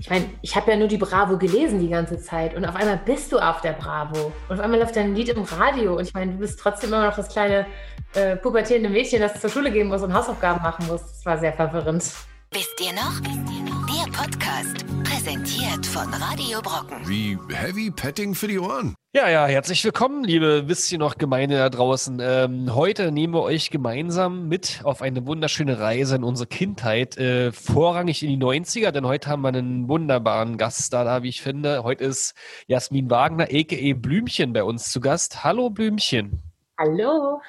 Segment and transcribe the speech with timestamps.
[0.00, 3.00] ich meine, ich habe ja nur die Bravo gelesen die ganze Zeit und auf einmal
[3.04, 6.14] bist du auf der Bravo und auf einmal läuft dein Lied im Radio und ich
[6.14, 7.66] meine, du bist trotzdem immer noch das kleine
[8.14, 11.02] äh, pubertierende Mädchen, das zur Schule gehen muss und Hausaufgaben machen muss.
[11.02, 12.04] Das war sehr verwirrend.
[12.52, 13.20] Wisst ihr noch?
[13.20, 13.67] Der
[14.12, 16.96] Podcast, präsentiert von Radio Brocken.
[17.06, 18.94] Wie Heavy Petting für die Ohren.
[19.14, 22.18] Ja, ja, herzlich willkommen, liebe Wisst ihr noch Gemeinde da draußen.
[22.20, 27.52] Ähm, heute nehmen wir euch gemeinsam mit auf eine wunderschöne Reise in unsere Kindheit, äh,
[27.52, 31.42] vorrangig in die 90er, denn heute haben wir einen wunderbaren Gast da, da, wie ich
[31.42, 31.82] finde.
[31.82, 32.34] Heute ist
[32.66, 33.94] Jasmin Wagner, a.k.a.
[33.94, 35.44] Blümchen, bei uns zu Gast.
[35.44, 36.42] Hallo Blümchen.
[36.78, 37.40] Hallo.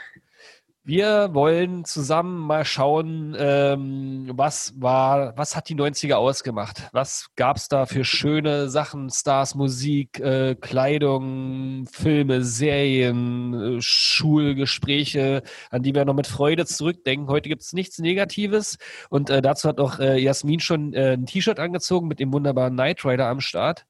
[0.86, 6.88] Wir wollen zusammen mal schauen, ähm, was war, was hat die 90er ausgemacht?
[6.94, 15.44] Was gab es da für schöne Sachen, Stars, Musik, äh, Kleidung, Filme, Serien, äh, Schulgespräche,
[15.70, 17.28] an die wir noch mit Freude zurückdenken.
[17.28, 18.78] Heute gibt es nichts Negatives
[19.10, 22.74] und äh, dazu hat auch äh, Jasmin schon äh, ein T-Shirt angezogen mit dem wunderbaren
[22.74, 23.86] Knight Rider am Start.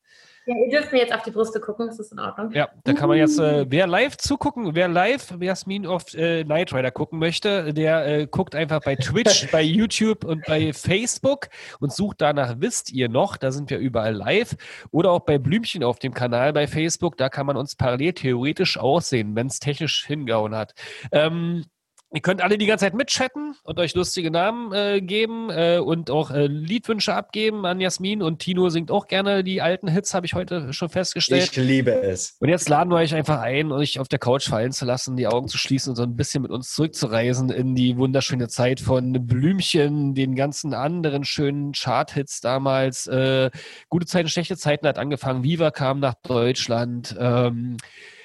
[0.49, 2.51] Ja, ihr dürft mir jetzt auf die Brüste gucken, das ist in Ordnung.
[2.53, 6.73] Ja, da kann man jetzt, äh, wer live zugucken, wer live Jasmin auf äh, Knight
[6.73, 11.93] Rider gucken möchte, der äh, guckt einfach bei Twitch, bei YouTube und bei Facebook und
[11.93, 14.55] sucht danach, wisst ihr noch, da sind wir überall live.
[14.89, 18.79] Oder auch bei Blümchen auf dem Kanal bei Facebook, da kann man uns parallel theoretisch
[18.79, 20.73] aussehen, wenn es technisch hingehauen hat.
[21.11, 21.65] Ähm,
[22.11, 26.09] Ihr könnt alle die ganze Zeit mitchatten und euch lustige Namen äh, geben äh, und
[26.09, 28.23] auch äh, Liedwünsche abgeben an Jasmin.
[28.23, 31.51] Und Tino singt auch gerne die alten Hits, habe ich heute schon festgestellt.
[31.51, 32.35] Ich liebe es.
[32.39, 35.27] Und jetzt laden wir euch einfach ein, euch auf der Couch fallen zu lassen, die
[35.27, 39.27] Augen zu schließen und so ein bisschen mit uns zurückzureisen in die wunderschöne Zeit von
[39.27, 43.05] Blümchen, den ganzen anderen schönen Chart-Hits damals.
[43.05, 43.51] Äh,
[43.87, 45.43] gute Zeiten, schlechte Zeiten hat angefangen.
[45.43, 47.15] Viva kam nach Deutschland.
[47.19, 47.77] Ähm,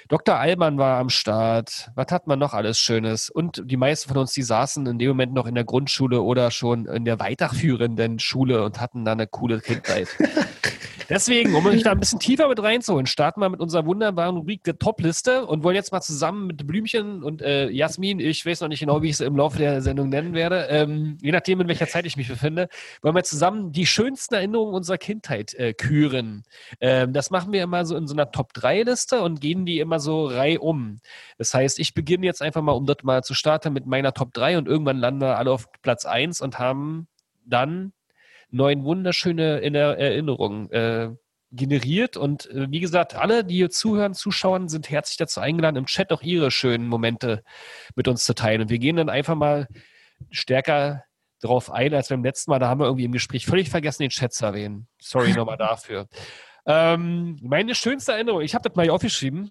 [0.09, 0.37] Dr.
[0.37, 1.91] Allmann war am Start.
[1.95, 3.31] Was hat man noch alles Schönes?
[3.31, 6.51] Und die meisten von uns, die saßen in dem Moment noch in der Grundschule oder
[6.51, 10.09] schon in der weiterführenden Schule und hatten da eine coole Kindheit.
[11.09, 14.65] Deswegen, um euch da ein bisschen tiefer mit reinzuholen, starten wir mit unserer wunderbaren Rubrik
[14.65, 18.69] der Top-Liste und wollen jetzt mal zusammen mit Blümchen und äh, Jasmin, ich weiß noch
[18.69, 21.69] nicht genau, wie ich es im Laufe der Sendung nennen werde, ähm, je nachdem, in
[21.69, 22.69] welcher Zeit ich mich befinde,
[23.03, 26.45] wollen wir zusammen die schönsten Erinnerungen unserer Kindheit äh, küren.
[26.81, 30.27] Ähm, das machen wir immer so in so einer Top-3-Liste und gehen die immer so
[30.27, 31.01] reihum.
[31.37, 34.33] Das heißt, ich beginne jetzt einfach mal, um dort mal zu starten, mit meiner Top
[34.33, 37.09] 3 und irgendwann landen wir alle auf Platz 1 und haben
[37.45, 37.93] dann
[38.55, 41.11] neun wunderschöne Erinnerungen äh,
[41.51, 42.17] generiert.
[42.17, 46.13] Und äh, wie gesagt, alle, die hier zuhören, Zuschauern, sind herzlich dazu eingeladen, im Chat
[46.13, 47.43] auch ihre schönen Momente
[47.97, 48.63] mit uns zu teilen.
[48.63, 49.67] Und wir gehen dann einfach mal
[50.31, 51.05] stärker
[51.41, 52.61] darauf ein, als beim letzten Mal.
[52.61, 54.87] Da haben wir irgendwie im Gespräch völlig vergessen, den Chat zu erwähnen.
[55.01, 56.09] Sorry nochmal dafür.
[56.67, 59.51] Ähm, meine schönste Erinnerung, ich habe das mal hier aufgeschrieben.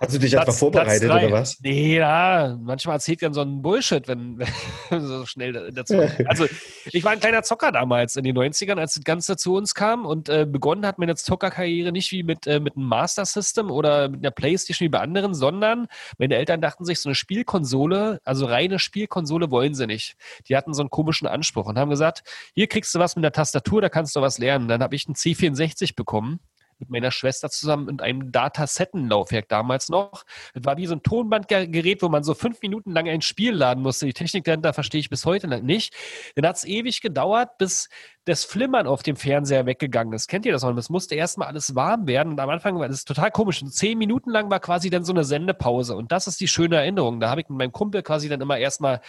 [0.00, 1.60] Hast du dich Platz, einfach vorbereitet oder was?
[1.60, 4.38] Nee, ja, manchmal erzählt man so einen Bullshit, wenn,
[4.88, 6.00] wenn so schnell dazu.
[6.26, 6.46] Also,
[6.86, 10.06] ich war ein kleiner Zocker damals in den 90ern, als das Ganze zu uns kam
[10.06, 14.08] und äh, begonnen hat meine Zockerkarriere nicht wie mit, äh, mit einem Master System oder
[14.08, 15.86] mit einer Playstation wie bei anderen, sondern
[16.18, 20.16] meine Eltern dachten sich, so eine Spielkonsole, also reine Spielkonsole wollen sie nicht.
[20.48, 22.22] Die hatten so einen komischen Anspruch und haben gesagt,
[22.54, 24.68] hier kriegst du was mit der Tastatur, da kannst du was lernen.
[24.68, 26.40] Dann habe ich einen C64 bekommen
[26.80, 30.24] mit meiner Schwester zusammen in einem Datasettenlaufwerk damals noch.
[30.54, 33.82] Das war wie so ein Tonbandgerät, wo man so fünf Minuten lang ein Spiel laden
[33.82, 34.06] musste.
[34.06, 35.94] Die Technik dahinter verstehe ich bis heute nicht.
[36.34, 37.88] Dann hat es ewig gedauert, bis
[38.30, 40.28] das Flimmern auf dem Fernseher weggegangen ist.
[40.28, 40.74] Kennt ihr das noch?
[40.74, 43.60] Das musste erstmal alles warm werden und am Anfang war das total komisch.
[43.62, 46.76] Und zehn Minuten lang war quasi dann so eine Sendepause und das ist die schöne
[46.76, 47.20] Erinnerung.
[47.20, 49.00] Da habe ich mit meinem Kumpel quasi dann immer erstmal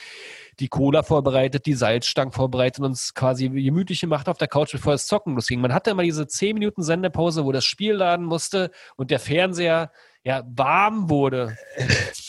[0.59, 4.93] die Cola vorbereitet, die Salzstangen vorbereitet und uns quasi gemütlich gemacht auf der Couch, bevor
[4.93, 5.61] es zocken losging.
[5.61, 9.91] Man hatte immer diese zehn Minuten Sendepause, wo das Spiel laden musste und der Fernseher
[10.23, 11.57] ja, warm wurde.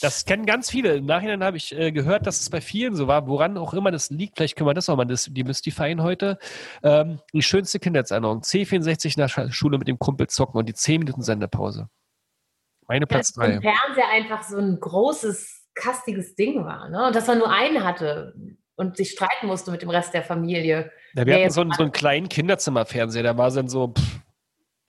[0.01, 0.97] Das kennen ganz viele.
[0.97, 3.91] Im Nachhinein habe ich äh, gehört, dass es bei vielen so war, woran auch immer
[3.91, 4.39] das liegt.
[4.39, 6.39] Vielleicht können wir das auch mal das, demystifyen heute.
[6.83, 8.41] Ähm, die schönste Kindheitserinnerung.
[8.41, 11.89] C64 nach der Schule mit dem Kumpel zocken und die 10 Minuten Sendepause.
[12.89, 13.47] Meine Platz 3.
[13.47, 16.89] Dass der Fernseher einfach so ein großes, kastiges Ding war.
[16.89, 17.07] Ne?
[17.07, 18.35] Und dass man nur einen hatte
[18.75, 20.91] und sich streiten musste mit dem Rest der Familie.
[21.15, 24.22] Ja, wir hatten so einen, so einen kleinen Kinderzimmerfernseher, der war dann so pff,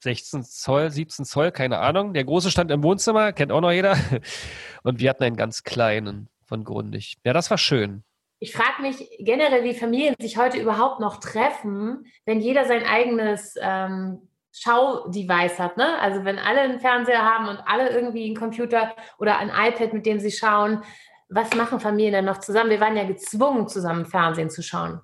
[0.04, 2.14] 16 Zoll, 17 Zoll, keine Ahnung.
[2.14, 3.96] Der große stand im Wohnzimmer, kennt auch noch jeder.
[4.82, 7.16] Und wir hatten einen ganz kleinen von Grundig.
[7.24, 8.04] Ja, das war schön.
[8.38, 13.54] Ich frage mich generell, wie Familien sich heute überhaupt noch treffen, wenn jeder sein eigenes
[13.60, 15.76] ähm, Schaudevice hat.
[15.76, 15.98] Ne?
[16.00, 20.06] Also wenn alle einen Fernseher haben und alle irgendwie einen Computer oder ein iPad, mit
[20.06, 20.82] dem sie schauen.
[21.30, 22.70] Was machen Familien dann noch zusammen?
[22.70, 25.00] Wir waren ja gezwungen, zusammen Fernsehen zu schauen.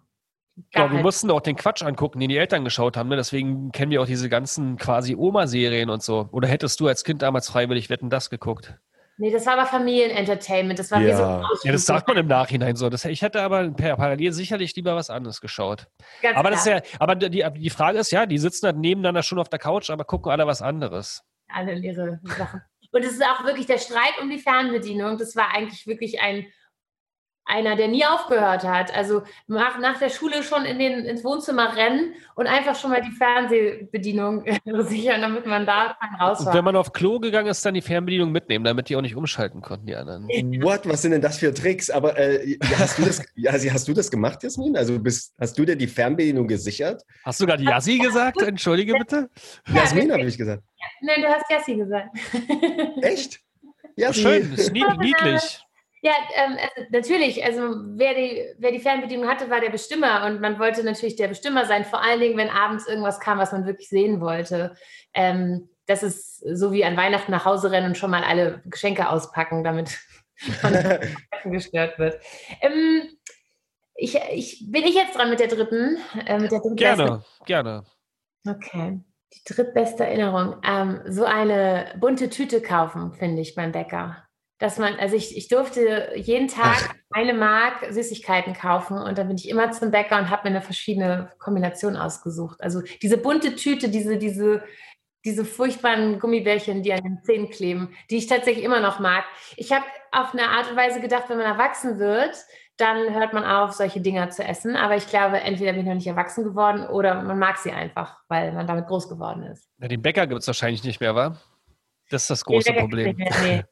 [0.75, 3.09] Ja, wir mussten auch den Quatsch angucken, den die Eltern geschaut haben.
[3.09, 3.17] Ne?
[3.17, 6.29] Deswegen kennen wir auch diese ganzen quasi Oma-Serien und so.
[6.33, 8.75] Oder hättest du als Kind damals freiwillig Wetten das geguckt?
[9.19, 10.79] Nee, das war aber Familienentertainment.
[10.79, 11.43] Das war wie so Ja.
[11.65, 12.89] Ja, das sagt man im Nachhinein so.
[12.89, 15.89] Das, ich hätte aber per- parallel sicherlich lieber was anderes geschaut.
[16.23, 19.23] Ganz Aber das ist ja, aber die, die Frage ist ja, die sitzen halt nebeneinander
[19.23, 21.23] schon auf der Couch, aber gucken alle was anderes.
[21.49, 22.63] alle ihre Sachen.
[22.93, 25.19] Und es ist auch wirklich der Streit um die Fernbedienung.
[25.19, 26.47] Das war eigentlich wirklich ein
[27.51, 28.95] einer, der nie aufgehört hat.
[28.95, 33.03] Also nach, nach der Schule schon in den, ins Wohnzimmer rennen und einfach schon mal
[33.03, 34.45] die Fernsehbedienung
[34.85, 36.55] sichern, damit man da raus Und war.
[36.55, 39.63] wenn man auf Klo gegangen ist, dann die Fernbedienung mitnehmen, damit die auch nicht umschalten
[39.63, 40.29] konnten, die anderen.
[40.63, 40.89] What?
[40.89, 41.91] Was sind denn das für Tricks?
[41.91, 44.77] Aber äh, hast, du das, ja, also hast du das gemacht, Jasmin?
[44.77, 47.03] Also bist, hast du dir die Fernbedienung gesichert?
[47.25, 48.41] Hast du gerade Yassi gesagt?
[48.43, 49.29] Entschuldige bitte.
[49.69, 50.63] Ja, Jasmin, habe ich gesagt.
[51.01, 52.17] Nein, du hast Jessie gesagt.
[53.03, 53.41] Echt?
[53.63, 54.57] Oh, Jasmin.
[54.57, 55.61] schön, niedlich.
[56.03, 57.45] Ja, ähm, also natürlich.
[57.45, 61.29] Also wer die, wer die Fernbedienung hatte, war der Bestimmer und man wollte natürlich der
[61.29, 61.85] Bestimmer sein.
[61.85, 64.75] Vor allen Dingen, wenn abends irgendwas kam, was man wirklich sehen wollte.
[65.13, 69.09] Ähm, das ist so wie an Weihnachten nach Hause rennen und schon mal alle Geschenke
[69.11, 69.99] auspacken, damit
[70.63, 70.73] man
[71.45, 72.23] nicht gestört wird.
[72.63, 73.03] Ähm,
[73.95, 75.99] ich, ich, bin ich jetzt dran mit der dritten?
[76.25, 77.85] Äh, mit der dritten Gerne, gerne.
[78.49, 79.01] Okay.
[79.35, 80.57] Die drittbeste Erinnerung.
[80.65, 84.30] Ähm, so eine bunte Tüte kaufen, finde ich, beim Bäcker.
[84.61, 89.37] Dass man, also ich, ich durfte jeden Tag eine Mark Süßigkeiten kaufen und dann bin
[89.37, 92.63] ich immer zum Bäcker und habe mir eine verschiedene Kombination ausgesucht.
[92.63, 94.63] Also diese bunte Tüte, diese, diese,
[95.25, 99.25] diese furchtbaren Gummibärchen, die an den Zähnen kleben, die ich tatsächlich immer noch mag.
[99.57, 102.37] Ich habe auf eine Art und Weise gedacht, wenn man erwachsen wird,
[102.77, 104.77] dann hört man auf, solche Dinger zu essen.
[104.77, 108.17] Aber ich glaube, entweder bin ich noch nicht erwachsen geworden oder man mag sie einfach,
[108.29, 109.69] weil man damit groß geworden ist.
[109.79, 111.37] Ja, den Bäcker gibt es wahrscheinlich nicht mehr, wa?
[112.11, 113.17] Das ist das große Problem.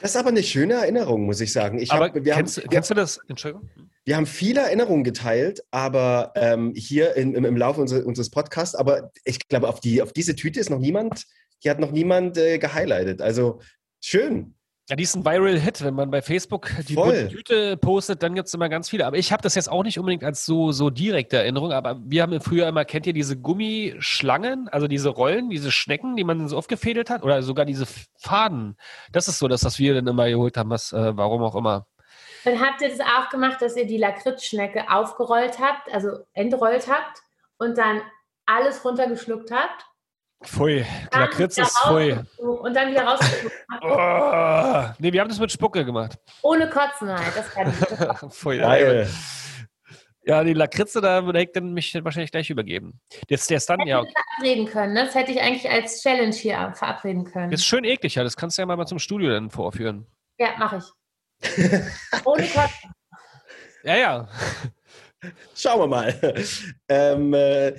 [0.00, 1.78] Das ist aber eine schöne Erinnerung, muss ich sagen.
[1.78, 3.20] Ich Aber hab, wir, haben, kennst, kennst du das?
[3.28, 3.68] Entschuldigung?
[4.04, 8.74] wir haben viele Erinnerungen geteilt, aber ähm, hier in, im, im Laufe unseres, unseres Podcasts,
[8.74, 11.24] aber ich glaube, auf, die, auf diese Tüte ist noch niemand,
[11.62, 13.22] die hat noch niemand äh, gehighlightet.
[13.22, 13.60] Also
[14.00, 14.54] schön.
[14.88, 15.84] Ja, die ist ein Viral-Hit.
[15.84, 17.28] Wenn man bei Facebook die Voll.
[17.28, 19.06] Tüte postet, dann gibt es immer ganz viele.
[19.06, 21.72] Aber ich habe das jetzt auch nicht unbedingt als so, so direkte Erinnerung.
[21.72, 26.24] Aber wir haben früher immer, kennt ihr diese Gummischlangen, also diese Rollen, diese Schnecken, die
[26.24, 27.22] man so aufgefädelt hat?
[27.22, 27.86] Oder sogar diese
[28.18, 28.76] Faden.
[29.12, 31.86] Das ist so das, was wir dann immer geholt haben, was, äh, warum auch immer.
[32.44, 37.22] Dann habt ihr das auch gemacht, dass ihr die Lakritzschnecke aufgerollt habt, also entrollt habt
[37.56, 38.02] und dann
[38.46, 39.84] alles runtergeschluckt habt.
[40.44, 42.18] Pfui, Dann Lakritz wieder ist pfui.
[42.38, 43.24] Und dann wieder habt.
[43.84, 46.18] Oh, nee, wir haben das mit Spucke gemacht.
[46.42, 47.36] Ohne Kotzen halt.
[47.36, 48.30] Das kann ich.
[48.34, 49.08] pfui, Geil.
[50.24, 53.00] Ja, die Lakritze, da würde ich dann mich wahrscheinlich gleich übergeben.
[53.28, 54.92] Jetzt der Stun, ja, verabreden können.
[54.92, 55.06] ne?
[55.06, 57.50] Das hätte ich eigentlich als Challenge hier verabreden können.
[57.50, 58.22] ist schön eklig, ja.
[58.22, 60.06] Das kannst du ja mal zum Studio dann vorführen.
[60.38, 61.58] Ja, mache ich.
[62.24, 62.92] Ohne Kotzen.
[63.82, 64.28] Ja, ja.
[65.54, 66.34] Schauen wir mal.
[66.88, 67.74] Ähm, äh,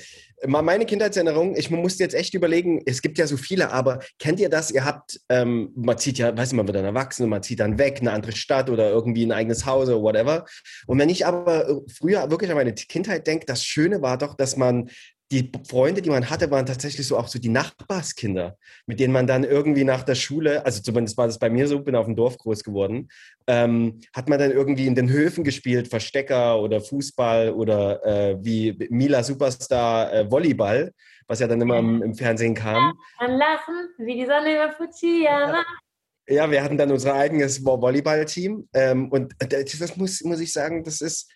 [0.47, 4.49] meine Kindheitserinnerung, ich musste jetzt echt überlegen, es gibt ja so viele, aber kennt ihr
[4.49, 4.71] das?
[4.71, 7.59] Ihr habt, ähm, man zieht ja, weiß nicht, man wird dann erwachsen und man zieht
[7.59, 10.45] dann weg, eine andere Stadt oder irgendwie ein eigenes Haus oder whatever.
[10.87, 14.35] Und wenn ich aber äh, früher wirklich an meine Kindheit denke, das Schöne war doch,
[14.35, 14.89] dass man
[15.41, 19.25] die Freunde, die man hatte, waren tatsächlich so auch so die Nachbarskinder, mit denen man
[19.25, 22.15] dann irgendwie nach der Schule, also zumindest war das bei mir so, bin auf dem
[22.15, 23.09] Dorf groß geworden,
[23.47, 28.87] ähm, hat man dann irgendwie in den Höfen gespielt, Verstecker oder Fußball oder äh, wie
[28.89, 30.93] Mila Superstar äh, Volleyball,
[31.27, 32.93] was ja dann immer im, im Fernsehen kam.
[33.19, 35.63] Dann lachen, wie die Sonne über Fujiyama.
[36.27, 40.53] Ja, wir hatten dann unser eigenes Vo- Volleyballteam ähm, und das, das muss, muss ich
[40.53, 41.29] sagen, das ist,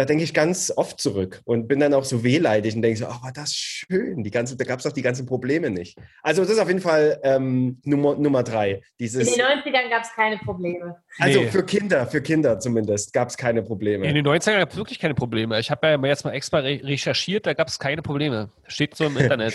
[0.00, 3.04] da denke ich ganz oft zurück und bin dann auch so wehleidig und denke so,
[3.06, 5.98] ach, war das schön, die ganze, da gab es doch die ganzen Probleme nicht.
[6.22, 8.70] Also das ist auf jeden Fall ähm, Nummer, Nummer drei.
[8.76, 10.96] In Dieses, den 90ern gab es keine Probleme.
[11.18, 11.48] also Nee.
[11.48, 14.06] für Kinder, für Kinder zumindest, gab es keine Probleme.
[14.08, 15.60] In den 90ern gab es wirklich keine Probleme.
[15.60, 18.48] Ich habe ja jetzt mal extra re recherchiert, da gab es keine Probleme.
[18.68, 19.52] Steht so im Internet.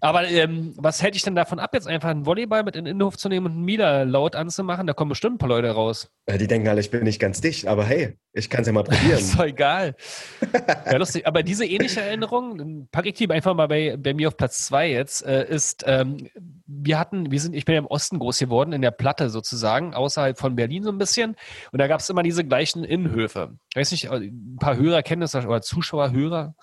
[0.00, 2.92] Aber ähm, was hätte ich denn davon ab, jetzt einfach einen Volleyball mit in den
[2.92, 4.86] Innenhof zu nehmen und einen Mieder laut anzumachen?
[4.86, 6.10] Da kommen bestimmt ein paar Leute raus.
[6.26, 8.72] Äh, Die denken alle, ich bin nicht ganz dicht, aber hey, ich kann es ja
[8.72, 9.30] mal Ist probieren.
[9.36, 9.96] doch egal.
[10.86, 11.26] Ja, lustig.
[11.26, 14.90] Aber diese ähnliche Erinnerung, packe ich die einfach mal bei, bei mir auf Platz zwei
[14.90, 16.28] jetzt, äh, ist, ähm,
[16.72, 19.92] wir hatten, wir sind, ich bin ja im Osten groß geworden, in der Platte sozusagen,
[19.92, 21.36] außerhalb von Berlin so ein bisschen.
[21.72, 23.56] Und da gab es immer diese gleichen Innenhöfe.
[23.70, 26.54] Ich weiß nicht, ein paar Hörer kennen das, oder Zuschauer, Hörer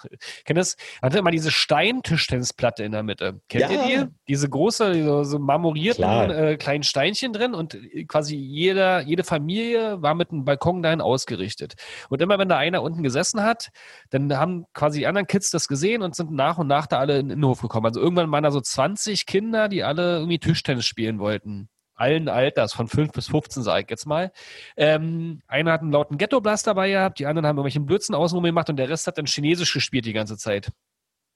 [0.46, 0.78] kennen das.
[1.02, 3.42] Da hatte immer diese Steintischtennisplatte in der Mitte.
[3.50, 3.86] Kennt Ja.
[3.88, 4.12] ihr die?
[4.28, 10.16] Diese große, diese, so marmorierten äh, kleinen Steinchen drin und quasi jeder, jede Familie war
[10.16, 11.76] mit einem Balkon dahin ausgerichtet.
[12.10, 13.70] Und immer wenn da einer unten gesessen hat,
[14.10, 17.20] dann haben quasi die anderen Kids das gesehen und sind nach und nach da alle
[17.20, 17.86] in den Innenhof gekommen.
[17.86, 21.70] Also irgendwann waren da so 20 Kinder, die alle irgendwie Tischtennis spielen wollten.
[21.96, 24.32] Allen Alters, von 5 bis 15, sage ich jetzt mal.
[24.76, 28.70] Ähm, einer hat einen lauten Ghetto-Blast dabei gehabt, die anderen haben irgendwelchen Blödsinn außenrum gemacht
[28.70, 30.72] und der Rest hat dann Chinesisch gespielt die ganze Zeit.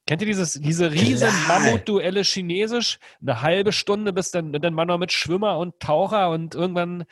[0.08, 1.30] Kennt ihr dieses, diese riesen.
[1.48, 3.00] Mammutduelle Chinesisch?
[3.22, 7.06] Eine halbe Stunde, bis dann, dann war noch mit Schwimmer und Taucher und irgendwann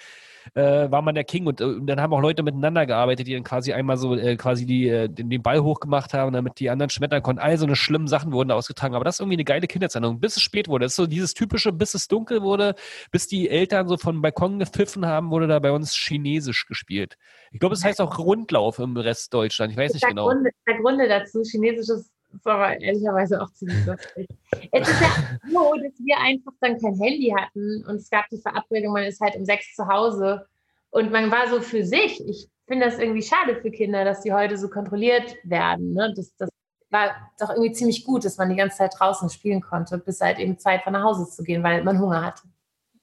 [0.56, 3.34] äh, war man der King und, äh, und dann haben auch Leute miteinander gearbeitet, die
[3.34, 6.70] dann quasi einmal so äh, quasi die, äh, den, den Ball hochgemacht haben, damit die
[6.70, 7.42] anderen schmettern konnten.
[7.42, 8.96] All so eine schlimmen Sachen wurden da ausgetragen.
[8.96, 10.20] Aber das ist irgendwie eine geile Kindheitserinnerung.
[10.20, 10.86] Bis es spät wurde.
[10.86, 12.76] Das ist so dieses typische, bis es dunkel wurde,
[13.12, 17.18] bis die Eltern so vom Balkon gepfiffen haben, wurde da bei uns Chinesisch gespielt.
[17.52, 19.72] Ich glaube, es heißt auch Rundlauf im Rest Deutschland.
[19.72, 20.28] Ich weiß nicht der, genau.
[20.28, 24.28] Gründe, der Gründe dazu, Chinesisch ist ist aber ehrlicherweise auch ziemlich lustig.
[24.72, 25.08] Es ist ja
[25.52, 29.22] so, dass wir einfach dann kein Handy hatten und es gab die Verabredung, man ist
[29.22, 30.48] halt um sechs zu Hause
[30.92, 32.26] und man war so für sich.
[32.28, 35.94] Ich finde das irgendwie schade für Kinder, dass die heute so kontrolliert werden.
[35.94, 36.14] Ne?
[36.16, 36.50] Das, das
[36.90, 40.40] war doch irgendwie ziemlich gut, dass man die ganze Zeit draußen spielen konnte, bis halt
[40.40, 42.44] eben Zeit war, nach Hause zu gehen, weil man Hunger hatte.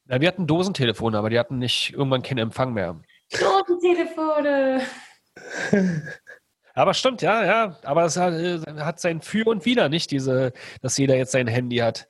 [0.09, 2.97] Ja, wir hatten Dosentelefone, aber die hatten nicht irgendwann keinen Empfang mehr.
[3.33, 4.83] Dosentelefone.
[6.77, 7.77] Aber stimmt, ja, ja.
[7.83, 10.53] Aber es hat, äh, hat sein Für und Wider, nicht diese,
[10.83, 12.07] dass jeder jetzt sein Handy hat.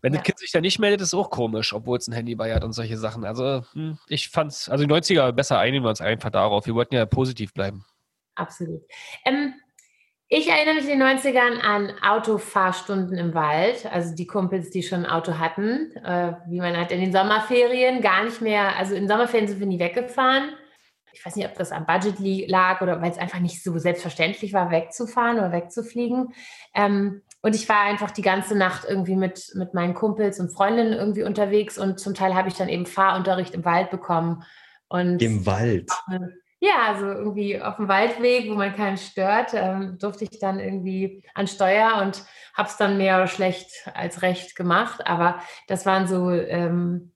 [0.00, 0.18] Wenn Ja.
[0.18, 2.64] das Kind sich da nicht meldet, ist auch komisch, obwohl es ein Handy bei hat
[2.64, 3.24] und solche Sachen.
[3.24, 6.66] Also hm, ich fand's, also die 90er besser einigen wir uns einfach darauf.
[6.66, 7.84] Wir wollten ja positiv bleiben.
[8.34, 8.82] Absolut.
[9.24, 9.54] Ähm,
[10.28, 15.04] ich erinnere mich in den 90ern an Autofahrstunden im Wald, also die Kumpels, die schon
[15.04, 19.06] ein Auto hatten, äh, wie man halt in den Sommerferien gar nicht mehr, also in
[19.06, 20.50] Sommerferien sind wir nie weggefahren.
[21.16, 24.52] Ich weiß nicht, ob das am Budget lag oder weil es einfach nicht so selbstverständlich
[24.52, 26.34] war, wegzufahren oder wegzufliegen.
[26.74, 30.92] Ähm, und ich war einfach die ganze Nacht irgendwie mit, mit meinen Kumpels und Freundinnen
[30.92, 34.42] irgendwie unterwegs und zum Teil habe ich dann eben Fahrunterricht im Wald bekommen.
[34.88, 35.90] Und Im Wald.
[36.60, 41.24] ja, also irgendwie auf dem Waldweg, wo man keinen stört, ähm, durfte ich dann irgendwie
[41.34, 45.06] an Steuer und habe es dann mehr schlecht als recht gemacht.
[45.06, 47.12] Aber das waren so ähm,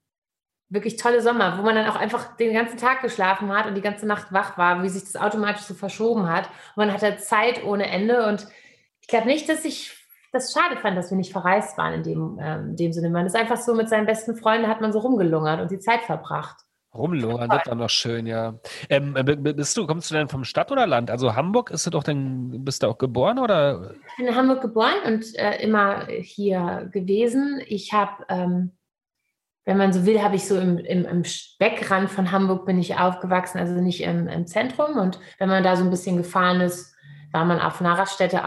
[0.71, 3.81] wirklich tolle Sommer, wo man dann auch einfach den ganzen Tag geschlafen hat und die
[3.81, 6.45] ganze Nacht wach war, wie sich das automatisch so verschoben hat.
[6.75, 8.25] Und man hatte Zeit ohne Ende.
[8.25, 8.47] Und
[9.01, 9.95] ich glaube nicht, dass ich
[10.31, 13.09] das schade fand, dass wir nicht verreist waren in dem, ähm, in dem Sinne.
[13.09, 16.03] Man ist einfach so mit seinen besten Freunden, hat man so rumgelungert und die Zeit
[16.03, 16.55] verbracht.
[16.93, 18.59] Rumlungern, das war noch schön, ja.
[18.89, 21.09] Ähm, b- bist du, kommst du denn vom Stadt oder Land?
[21.09, 23.93] Also Hamburg, ist du doch dann, bist du auch geboren oder?
[24.09, 27.61] Ich bin in Hamburg geboren und äh, immer hier gewesen.
[27.65, 28.71] Ich habe, ähm,
[29.65, 32.97] wenn man so will, habe ich so im, im, im Speckrand von Hamburg bin ich
[32.97, 34.97] aufgewachsen, also nicht im, im Zentrum.
[34.97, 36.95] Und wenn man da so ein bisschen gefahren ist,
[37.31, 37.97] war man auf einer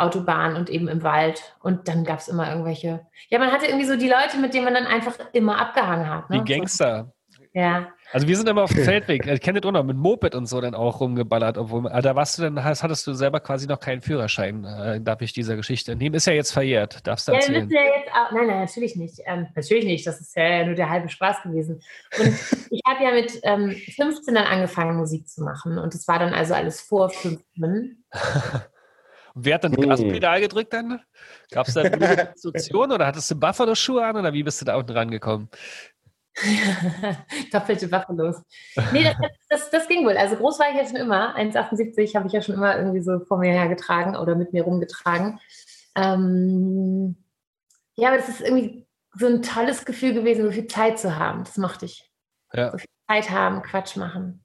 [0.02, 1.54] Autobahn und eben im Wald.
[1.60, 4.64] Und dann gab es immer irgendwelche, ja, man hatte irgendwie so die Leute, mit denen
[4.64, 6.28] man dann einfach immer abgehangen hat.
[6.30, 6.42] Ne?
[6.42, 7.13] Die Gangster.
[7.56, 7.88] Ja.
[8.12, 9.26] Also wir sind immer auf dem Feldweg.
[9.26, 12.36] Ich kenne das auch noch mit Moped und so dann auch rumgeballert, obwohl da warst
[12.36, 15.92] du dann, hast, hattest du selber quasi noch keinen Führerschein, äh, darf ich dieser Geschichte
[15.92, 16.14] entnehmen.
[16.16, 17.70] Ist ja jetzt verjährt, darfst du Ja, erzählen.
[17.70, 19.20] ja jetzt auch, nein, nein, natürlich nicht.
[19.26, 21.80] Ähm, natürlich nicht, das ist ja nur der halbe Spaß gewesen.
[22.18, 22.34] Und
[22.70, 25.78] ich habe ja mit ähm, 15 dann angefangen, Musik zu machen.
[25.78, 28.04] Und das war dann also alles vor 15.
[29.36, 29.88] Wer hat dann Hm.
[29.88, 31.00] Gaspedal gedrückt dann?
[31.50, 31.96] Gab es da eine
[32.34, 35.48] Instruktion oder hattest du Buffalo-Schuhe an oder wie bist du da unten rangekommen?
[37.52, 38.36] Doppelte Waffe los.
[38.92, 39.14] Nee, das,
[39.48, 40.16] das, das ging wohl.
[40.16, 41.36] Also groß war ich ja schon immer.
[41.36, 45.38] 1,78 habe ich ja schon immer irgendwie so vor mir hergetragen oder mit mir rumgetragen.
[45.96, 47.16] Ähm,
[47.94, 51.44] ja, aber das ist irgendwie so ein tolles Gefühl gewesen, so viel Zeit zu haben.
[51.44, 52.10] Das mochte ich.
[52.52, 52.74] Ja.
[53.08, 54.42] Zeit haben, Quatsch machen.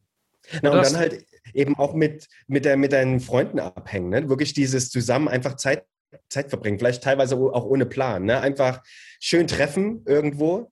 [0.61, 4.09] Na, und dann halt eben auch mit, mit, der, mit deinen Freunden abhängen.
[4.09, 4.29] Ne?
[4.29, 5.85] Wirklich dieses zusammen einfach Zeit,
[6.29, 6.77] Zeit verbringen.
[6.77, 8.25] Vielleicht teilweise auch ohne Plan.
[8.25, 8.39] Ne?
[8.39, 8.83] Einfach
[9.19, 10.71] schön treffen irgendwo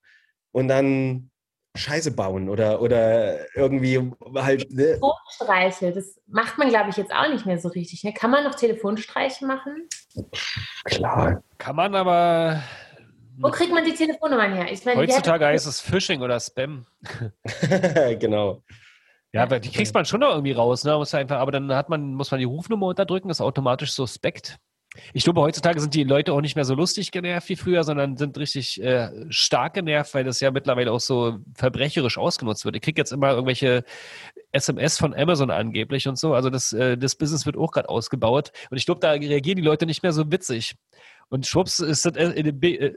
[0.57, 1.29] und dann
[1.75, 4.71] Scheiße bauen oder, oder irgendwie halt.
[4.71, 4.85] Ne?
[4.85, 8.03] Telefonstreiche, das macht man, glaube ich, jetzt auch nicht mehr so richtig.
[8.03, 8.11] Ne?
[8.11, 9.87] Kann man noch Telefonstreiche machen?
[10.85, 11.43] Klar.
[11.59, 12.63] Kann man aber.
[13.37, 14.71] Wo kriegt man die Telefonnummern her?
[14.71, 16.87] Ich meine, die Heutzutage heißt es Phishing oder Spam.
[18.19, 18.63] genau.
[19.31, 20.97] Ja, aber die kriegst man schon noch irgendwie raus, ne?
[20.97, 24.57] Muss einfach, aber dann hat man, muss man die Rufnummer unterdrücken, ist automatisch suspekt.
[25.13, 28.17] Ich glaube, heutzutage sind die Leute auch nicht mehr so lustig genervt wie früher, sondern
[28.17, 32.75] sind richtig äh, stark genervt, weil das ja mittlerweile auch so verbrecherisch ausgenutzt wird.
[32.75, 33.83] Ich krieg jetzt immer irgendwelche
[34.51, 36.33] SMS von Amazon angeblich und so.
[36.33, 38.51] Also das, äh, das Business wird auch gerade ausgebaut.
[38.69, 40.75] Und ich glaube, da reagieren die Leute nicht mehr so witzig.
[41.29, 42.95] Und schwupps ist das, äh, B- äh,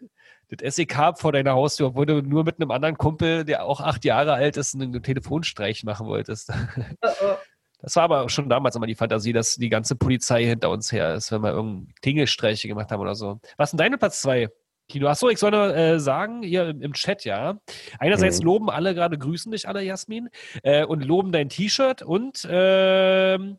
[0.57, 4.05] das SEK vor deiner Haustür, obwohl du nur mit einem anderen Kumpel, der auch acht
[4.05, 6.53] Jahre alt ist, einen Telefonstreich machen wolltest.
[7.03, 7.37] Oh, oh.
[7.83, 11.15] Das war aber schon damals immer die Fantasie, dass die ganze Polizei hinter uns her
[11.15, 13.41] ist, wenn wir irgendeinen Klingelstreiche gemacht haben oder so.
[13.57, 14.49] Was ist denn deine Platz zwei?
[14.89, 17.59] Kino, achso, ich soll nur äh, sagen, hier im, im Chat, ja.
[18.01, 18.45] Einerseits Mhm.
[18.47, 20.29] loben alle gerade, grüßen dich alle, Jasmin,
[20.65, 23.59] äh, und loben dein T-Shirt und ähm,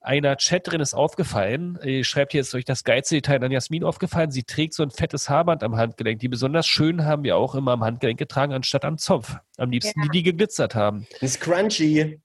[0.00, 4.30] einer Chatterin ist aufgefallen, äh, schreibt hier jetzt durch das geilste Detail an Jasmin aufgefallen,
[4.30, 6.20] sie trägt so ein fettes Haarband am Handgelenk.
[6.20, 9.34] Die besonders schön haben wir auch immer am Handgelenk getragen, anstatt am Zopf.
[9.56, 10.08] Am liebsten Ja.
[10.12, 11.06] die, die geglitzert haben.
[11.22, 12.20] Ein Scrunchy.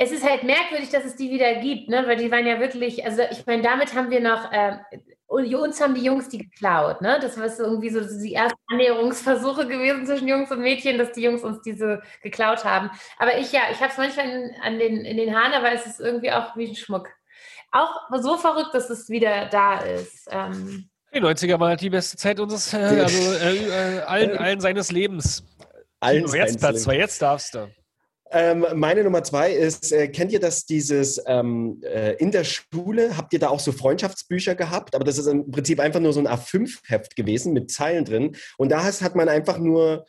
[0.00, 2.04] Es ist halt merkwürdig, dass es die wieder gibt, ne?
[2.06, 4.76] weil die waren ja wirklich, also ich meine, damit haben wir noch, äh,
[5.26, 7.18] uns haben die Jungs die geklaut, ne?
[7.20, 11.22] Das war so irgendwie so die ersten Annäherungsversuche gewesen zwischen Jungs und Mädchen, dass die
[11.22, 12.90] Jungs uns diese geklaut haben.
[13.18, 15.84] Aber ich ja, ich habe es manchmal in, an den, in den Haaren, aber es
[15.84, 17.10] ist irgendwie auch wie ein Schmuck.
[17.72, 20.28] Auch so verrückt, dass es wieder da ist.
[20.30, 24.60] Ähm, die 90er war halt die beste Zeit unseres, äh, also äh, äh, allen, allen
[24.60, 25.44] seines Lebens.
[26.00, 27.68] Allen jetzt Platz zwei, jetzt darfst du.
[28.30, 33.16] Ähm, meine Nummer zwei ist, äh, kennt ihr das, dieses ähm, äh, in der Schule,
[33.16, 34.94] habt ihr da auch so Freundschaftsbücher gehabt?
[34.94, 38.36] Aber das ist im Prinzip einfach nur so ein A5-Heft gewesen mit Zeilen drin.
[38.58, 40.04] Und da hat man einfach nur,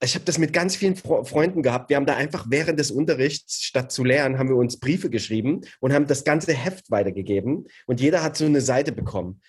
[0.00, 1.90] ich habe das mit ganz vielen Fre Freunden gehabt.
[1.90, 5.62] Wir haben da einfach während des Unterrichts, statt zu lernen, haben wir uns Briefe geschrieben
[5.80, 7.66] und haben das ganze Heft weitergegeben.
[7.86, 9.40] Und jeder hat so eine Seite bekommen.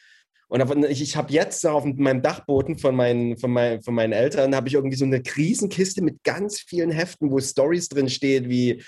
[0.47, 4.55] Und ich, ich habe jetzt auf meinem Dachboden von meinen, von, mein, von meinen Eltern,
[4.55, 8.83] habe ich irgendwie so eine Riesenkiste mit ganz vielen Heften, wo Stories drin stehen, wie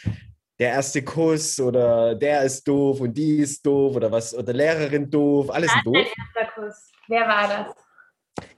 [0.59, 5.09] der erste Kuss oder der ist doof und die ist doof oder was, oder Lehrerin
[5.09, 5.95] doof, alles doof.
[5.95, 6.91] erster Kuss?
[7.07, 7.75] Wer war das?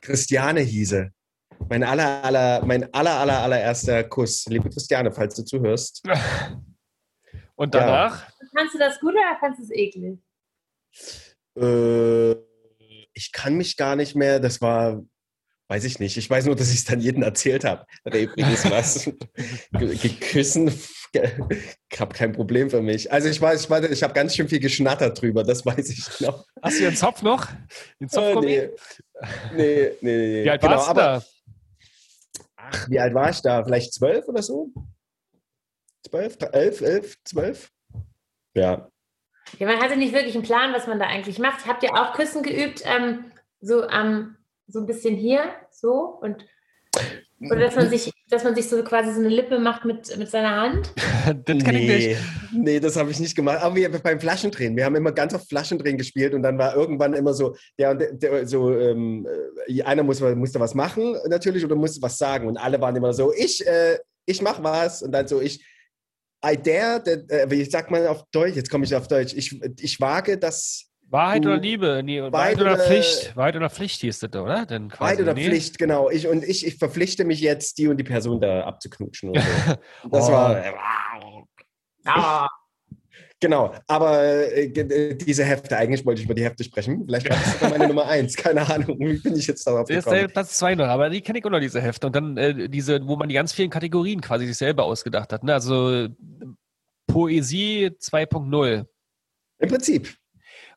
[0.02, 1.12] Christiane hieße.
[1.70, 4.46] Mein aller, aller, mein aller, aller, allererster Kuss.
[4.48, 6.04] Liebe Christiane, falls du zuhörst.
[7.56, 8.28] Und danach?
[8.28, 8.34] Ja.
[8.56, 10.20] Fandest du das gut oder fandest du es eklig?
[11.56, 12.49] Äh,
[13.20, 15.04] ich kann mich gar nicht mehr, das war,
[15.68, 16.16] weiß ich nicht.
[16.16, 17.86] Ich weiß nur, dass ich es dann jedem erzählt habe.
[18.06, 19.12] Hat er übrigens was
[19.74, 20.72] geküssen.
[21.92, 23.12] Ich habe kein Problem für mich.
[23.12, 26.22] Also ich weiß, ich, weiß, ich habe ganz schön viel geschnattert drüber, das weiß ich
[26.22, 26.46] noch.
[26.62, 27.48] Hast du den Zopf noch?
[28.00, 28.70] Den Zopf äh, nee.
[29.54, 30.44] nee, nee, nee.
[30.46, 31.24] Wie alt genau, warst du da?
[32.56, 33.66] Ach, wie alt war ich da?
[33.66, 34.72] Vielleicht zwölf oder so?
[36.08, 37.70] Zwölf, elf, elf, zwölf?
[38.56, 38.90] Ja.
[39.58, 41.66] Ja, man hatte nicht wirklich einen Plan, was man da eigentlich macht.
[41.66, 44.38] Habt ihr auch Küssen geübt, ähm, so am,
[44.68, 46.46] so ein bisschen hier, so und
[47.42, 50.30] oder dass man sich, dass man sich so quasi so eine Lippe macht mit, mit
[50.30, 50.94] seiner Hand?
[51.26, 52.20] das kann nee, ich nicht.
[52.52, 53.62] Nee, das habe ich nicht gemacht.
[53.62, 57.14] Aber wir beim Flaschendrehen, wir haben immer ganz oft Flaschendrehen gespielt und dann war irgendwann
[57.14, 59.26] immer so, der, der so, ähm,
[59.68, 63.14] äh, einer muss, musste was machen natürlich oder musste was sagen und alle waren immer
[63.14, 65.64] so, ich, äh, ich mach was und dann so, ich,
[66.46, 68.56] I dare, äh, wie sagt man auf Deutsch?
[68.56, 69.34] Jetzt komme ich auf Deutsch.
[69.34, 70.86] Ich, ich wage das.
[71.10, 72.02] Wahrheit oder Liebe?
[72.04, 73.36] Nee, Wahrheit, Wahrheit oder, oder, Pflicht?
[73.36, 74.66] Wahrheit oder Pflicht hieß das, oder?
[74.66, 75.46] Denn quasi, Wahrheit oder nee.
[75.46, 76.10] Pflicht, genau.
[76.10, 79.34] Ich, und ich, ich verpflichte mich jetzt, die und die Person da abzuknutschen.
[79.34, 79.42] So.
[80.12, 80.32] Das oh.
[80.32, 80.64] war.
[82.06, 82.49] Ja.
[83.42, 87.06] Genau, aber äh, äh, diese Hefte, eigentlich wollte ich über die Hefte sprechen.
[87.06, 89.00] Vielleicht war das meine Nummer eins, keine Ahnung.
[89.00, 90.16] Wie bin ich jetzt darauf gekommen?
[90.16, 92.08] Das ist Platz zwei noch, aber die kenne ich auch noch, diese Hefte.
[92.08, 95.46] Und dann äh, diese, wo man die ganz vielen Kategorien quasi sich selber ausgedacht hat.
[95.46, 95.54] Ne?
[95.54, 96.10] Also
[97.08, 98.86] Poesie 2.0.
[99.60, 100.14] Im Prinzip.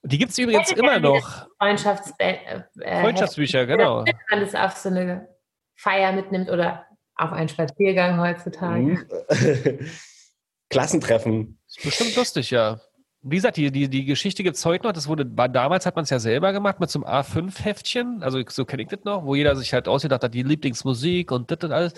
[0.02, 1.48] Und die gibt es übrigens immer noch.
[1.58, 2.36] Freundschafts äh,
[2.80, 4.04] äh, Freundschaftsbücher, genau.
[4.04, 5.28] Wenn man das auf so eine
[5.74, 9.04] Feier mitnimmt oder auf einen Spaziergang heutzutage.
[10.72, 11.58] Klassentreffen.
[11.68, 12.80] Ist bestimmt lustig, ja.
[13.24, 14.92] Wie gesagt, die, die, die Geschichte gibt es heute noch.
[14.92, 18.20] Das wurde, war, damals hat man es ja selber gemacht mit so einem A5-Heftchen.
[18.24, 21.48] Also so kenne ich das noch, wo jeder sich halt ausgedacht hat, die Lieblingsmusik und
[21.52, 21.92] das und alles.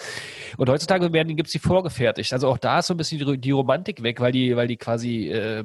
[0.58, 2.34] Und heutzutage werden gibt es die vorgefertigt.
[2.34, 4.76] Also auch da ist so ein bisschen die, die Romantik weg, weil die, weil die
[4.76, 5.64] quasi, äh,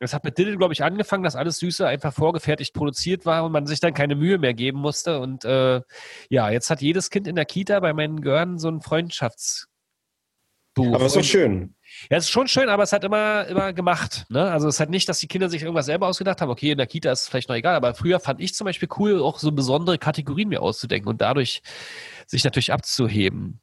[0.00, 3.52] das hat mit Diddle, glaube ich, angefangen, dass alles Süße einfach vorgefertigt produziert war und
[3.52, 5.18] man sich dann keine Mühe mehr geben musste.
[5.18, 5.80] Und äh,
[6.28, 9.68] ja, jetzt hat jedes Kind in der Kita bei meinen Gehörden so ein Freundschaftsbuch.
[10.92, 11.74] Aber ist doch schön.
[12.10, 14.26] Ja, es ist schon schön, aber es hat immer, immer gemacht.
[14.28, 14.50] Ne?
[14.50, 16.50] Also es hat nicht, dass die Kinder sich irgendwas selber ausgedacht haben.
[16.50, 18.88] Okay, in der Kita ist es vielleicht noch egal, aber früher fand ich zum Beispiel
[18.98, 21.62] cool, auch so besondere Kategorien mir auszudenken und dadurch
[22.26, 23.60] sich natürlich abzuheben.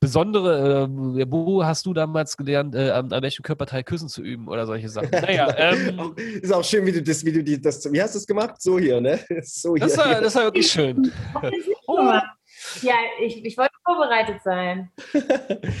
[0.00, 0.84] Besondere,
[1.18, 4.66] äh, wo hast du damals gelernt, äh, an, an, welchem Körperteil Küssen zu üben oder
[4.66, 5.08] solche Sachen?
[5.10, 8.18] Naja, ähm, ist auch schön, wie du das, wie du die, das, wie hast du
[8.18, 8.60] das gemacht?
[8.60, 9.18] So hier, ne?
[9.44, 9.86] So hier.
[9.86, 11.10] Das war, das war wirklich schön.
[11.86, 12.18] oh.
[12.82, 14.90] Ja, ich, ich wollte vorbereitet sein.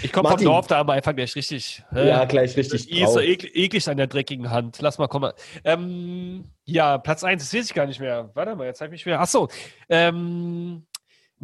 [0.02, 1.82] Ich komme vom Dorf, da haben wir einfach gleich richtig.
[1.94, 2.90] Äh, ja, gleich richtig.
[2.90, 4.78] Ist so eklig, eklig an der dreckigen Hand.
[4.80, 5.32] Lass mal kommen.
[5.64, 8.30] Ähm, ja, Platz 1, das weiß ich gar nicht mehr.
[8.34, 9.20] Warte mal, jetzt habe ich mich wieder.
[9.20, 9.48] Achso.
[9.88, 10.86] Ähm,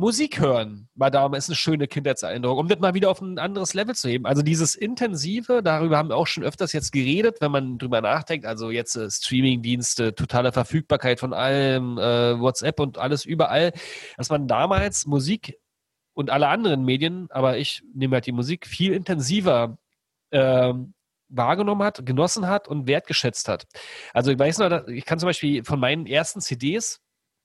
[0.01, 3.95] Musik hören war damals eine schöne Kindheitserinnerung, um das mal wieder auf ein anderes Level
[3.95, 4.25] zu heben.
[4.25, 8.47] Also dieses Intensive, darüber haben wir auch schon öfters jetzt geredet, wenn man drüber nachdenkt.
[8.47, 13.73] Also jetzt äh, Streamingdienste, totale Verfügbarkeit von allem, äh, WhatsApp und alles überall,
[14.17, 15.59] dass man damals Musik
[16.15, 19.77] und alle anderen Medien, aber ich nehme halt die Musik viel intensiver
[20.31, 20.73] äh,
[21.29, 23.67] wahrgenommen hat, genossen hat und wertgeschätzt hat.
[24.15, 27.03] Also ich weiß noch, ich kann zum Beispiel von meinen ersten CDs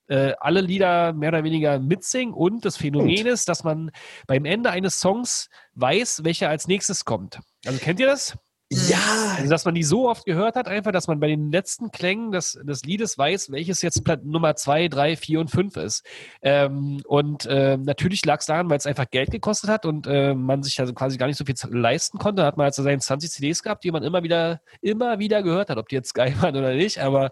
[0.08, 3.92] äh, alle Lieder mehr oder weniger mitsingen und das Phänomen ist, dass man
[4.28, 7.40] beim Ende eines Songs weiß, welcher als nächstes kommt.
[7.66, 8.38] Also kennt ihr das?
[8.72, 11.92] Ja, Also, dass man die so oft gehört hat, einfach, dass man bei den letzten
[11.92, 16.04] Klängen des, des Liedes weiß, welches jetzt Pla- Nummer 2, 3, 4 und 5 ist.
[16.42, 20.34] Ähm, und ähm, natürlich lag es daran, weil es einfach Geld gekostet hat und äh,
[20.34, 22.42] man sich also quasi gar nicht so viel leisten konnte.
[22.42, 25.70] Da hat man also seine 20 CDs gehabt, die man immer wieder, immer wieder gehört
[25.70, 27.00] hat, ob die jetzt geil waren oder nicht.
[27.00, 27.30] Aber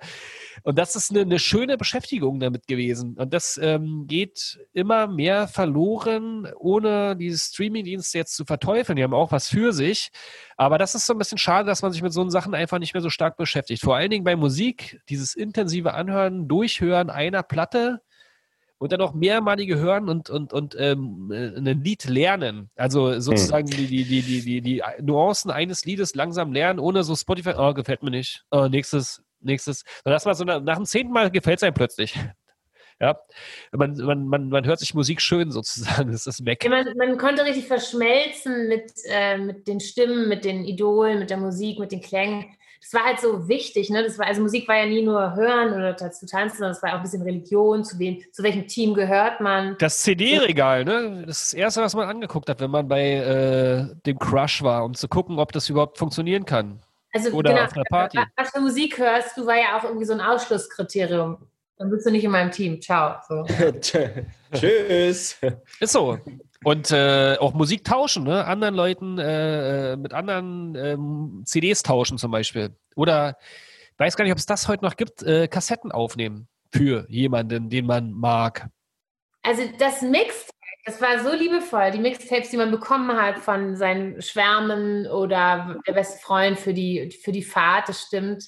[0.61, 3.15] und das ist eine, eine schöne Beschäftigung damit gewesen.
[3.17, 8.95] Und das ähm, geht immer mehr verloren, ohne diese Streamingdienste jetzt zu verteufeln.
[8.97, 10.11] Die haben auch was für sich.
[10.57, 12.93] Aber das ist so ein bisschen schade, dass man sich mit so Sachen einfach nicht
[12.93, 13.83] mehr so stark beschäftigt.
[13.83, 18.01] Vor allen Dingen bei Musik, dieses intensive Anhören, Durchhören einer Platte
[18.77, 22.69] und dann auch mehrmalige hören und, und, und ähm, äh, ein Lied lernen.
[22.75, 27.15] Also sozusagen die, die, die, die, die, die Nuancen eines Liedes langsam lernen, ohne so
[27.15, 28.43] Spotify, oh, gefällt mir nicht.
[28.51, 29.83] Oh, nächstes, nächstes.
[30.03, 32.19] Dann lass mal so nach, nach dem zehnten Mal gefällt es einem plötzlich.
[33.03, 33.19] Ja,
[33.73, 36.63] man, man, man, man hört sich Musik schön sozusagen, das ist weg.
[36.63, 41.29] Ja, man, man konnte richtig verschmelzen mit, äh, mit den Stimmen, mit den Idolen, mit
[41.29, 42.45] der Musik, mit den Klängen.
[42.81, 44.03] Das war halt so wichtig, ne?
[44.03, 46.91] Das war, also Musik war ja nie nur hören oder dazu tanzen, sondern es war
[46.91, 49.75] auch ein bisschen Religion, zu wem, zu welchem Team gehört man.
[49.79, 51.23] Das CD-Regal, ne?
[51.27, 54.85] Das ist das Erste, was man angeguckt hat, wenn man bei äh, dem Crush war,
[54.85, 56.79] um zu gucken, ob das überhaupt funktionieren kann.
[57.13, 58.17] Also Oder auf einer Party.
[58.17, 61.37] wa- Was für Musik hörst du, war ja auch irgendwie so ein Ausschlusskriterium.
[61.77, 62.81] Dann bist du nicht in meinem Team.
[62.81, 63.15] Ciao.
[63.27, 63.43] So.
[63.81, 65.37] tschüss.
[65.79, 66.19] Ist so.
[66.63, 68.45] Und äh, auch Musik tauschen, ne?
[68.45, 72.75] Anderen Leuten, äh, äh, mit anderen ähm, CDs tauschen zum Beispiel.
[72.95, 73.37] Oder
[73.97, 77.85] weiß gar nicht, ob es das heute noch gibt, äh, Kassetten aufnehmen für jemanden, den
[77.85, 78.69] man mag.
[79.43, 80.53] Also das Mixtape,
[80.85, 81.91] das war so liebevoll.
[81.91, 87.11] Die Mixtapes, die man bekommen hat von seinen Schwärmen oder der beste Freund für die,
[87.11, 88.45] für die Fahrt, das stimmt.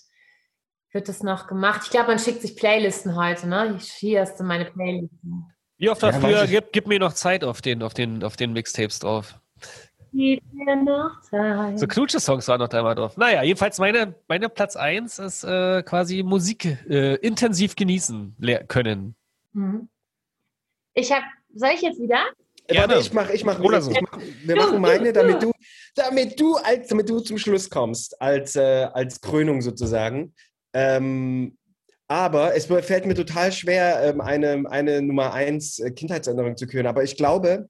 [0.96, 1.82] Wird das noch gemacht?
[1.84, 3.78] Ich glaube, man schickt sich Playlisten heute, ne?
[3.98, 5.46] Hier hast du meine Playlisten.
[5.78, 8.38] Wie oft war Ja, früher, gib, gib mir noch Zeit auf den, auf den, auf
[8.38, 9.38] den Mixtapes drauf.
[10.14, 11.78] Gib mir noch Zeit.
[11.78, 13.18] So Knutsche-Songs waren noch da mal drauf.
[13.18, 18.38] Naja, jedenfalls meine, meine Platz 1 ist äh, quasi Musik äh, intensiv genießen
[18.70, 19.16] können.
[19.52, 19.90] Mhm.
[20.94, 22.24] Ich habe, soll ich jetzt wieder?
[22.70, 22.94] Gerne.
[22.94, 23.92] Warte, ich mach, ich mach, Oder ich so.
[23.92, 25.52] mach, wir machen meine, damit du,
[25.94, 30.34] damit du, als, damit du zum Schluss kommst, als, äh, als Krönung sozusagen.
[30.76, 31.58] Ähm,
[32.08, 36.86] aber es fällt mir total schwer, ähm, eine, eine Nummer eins äh, Kindheitserinnerung zu küren.
[36.86, 37.68] Aber ich glaube,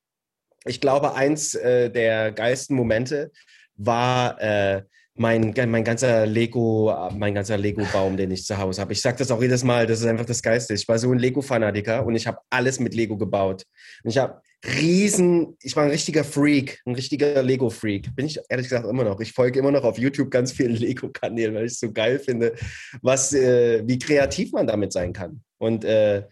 [0.66, 3.32] ich glaube, eins äh, der geilsten Momente
[3.76, 4.82] war äh,
[5.14, 8.92] mein, mein ganzer Lego, mein ganzer Lego-Baum, den ich zu Hause habe.
[8.92, 10.74] Ich sage das auch jedes Mal, das ist einfach das Geiste.
[10.74, 13.64] Ich war so ein Lego-Fanatiker und ich habe alles mit Lego gebaut.
[14.04, 18.16] Und ich habe riesen, ich war ein richtiger Freak, ein richtiger Lego-Freak.
[18.16, 19.20] Bin ich ehrlich gesagt immer noch.
[19.20, 22.56] Ich folge immer noch auf YouTube ganz vielen Lego-Kanälen, weil ich es so geil finde,
[23.02, 25.42] was, äh, wie kreativ man damit sein kann.
[25.58, 26.24] Und äh,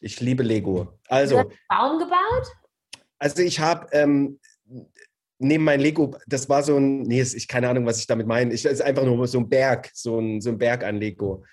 [0.00, 0.98] ich liebe Lego.
[1.08, 2.48] Also, Du hast einen Baum gebaut?
[3.18, 4.40] also ich habe ähm,
[5.38, 8.52] neben mein Lego, das war so ein, nee, ich keine Ahnung, was ich damit meine.
[8.52, 11.44] Ich, es ist einfach nur so ein Berg, so ein, so ein Berg an Lego.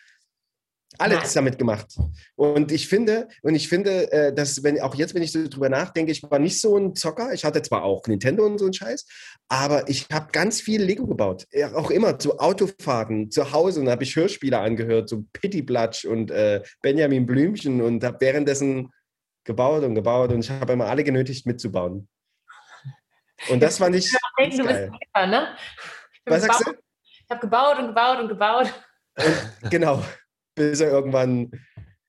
[1.00, 1.34] Alles Nice.
[1.34, 1.88] damit gemacht.
[2.36, 5.70] Und ich finde, und ich finde, äh, dass wenn auch jetzt, wenn ich so drüber
[5.70, 7.34] nachdenke, ich war nicht so ein Zocker.
[7.34, 9.06] Ich hatte zwar auch Nintendo und so einen Scheiß,
[9.48, 11.48] aber ich habe ganz viel Lego gebaut.
[11.74, 13.80] Auch immer zu Autofahrten, zu Hause.
[13.80, 18.18] Und da habe ich Hörspiele angehört, so Pitti Blatsch und äh, Benjamin Blümchen und habe
[18.20, 18.92] währenddessen
[19.46, 22.08] gebaut und gebaut und ich habe immer alle genötigt mitzubauen.
[23.50, 24.76] Und das fand ich Denken, du bist.
[24.80, 25.48] Helfer, ne?
[26.26, 28.74] Was sagst gebaut- Ich habe gebaut und gebaut und gebaut.
[29.18, 30.04] Und genau,
[30.60, 31.50] bis er irgendwann,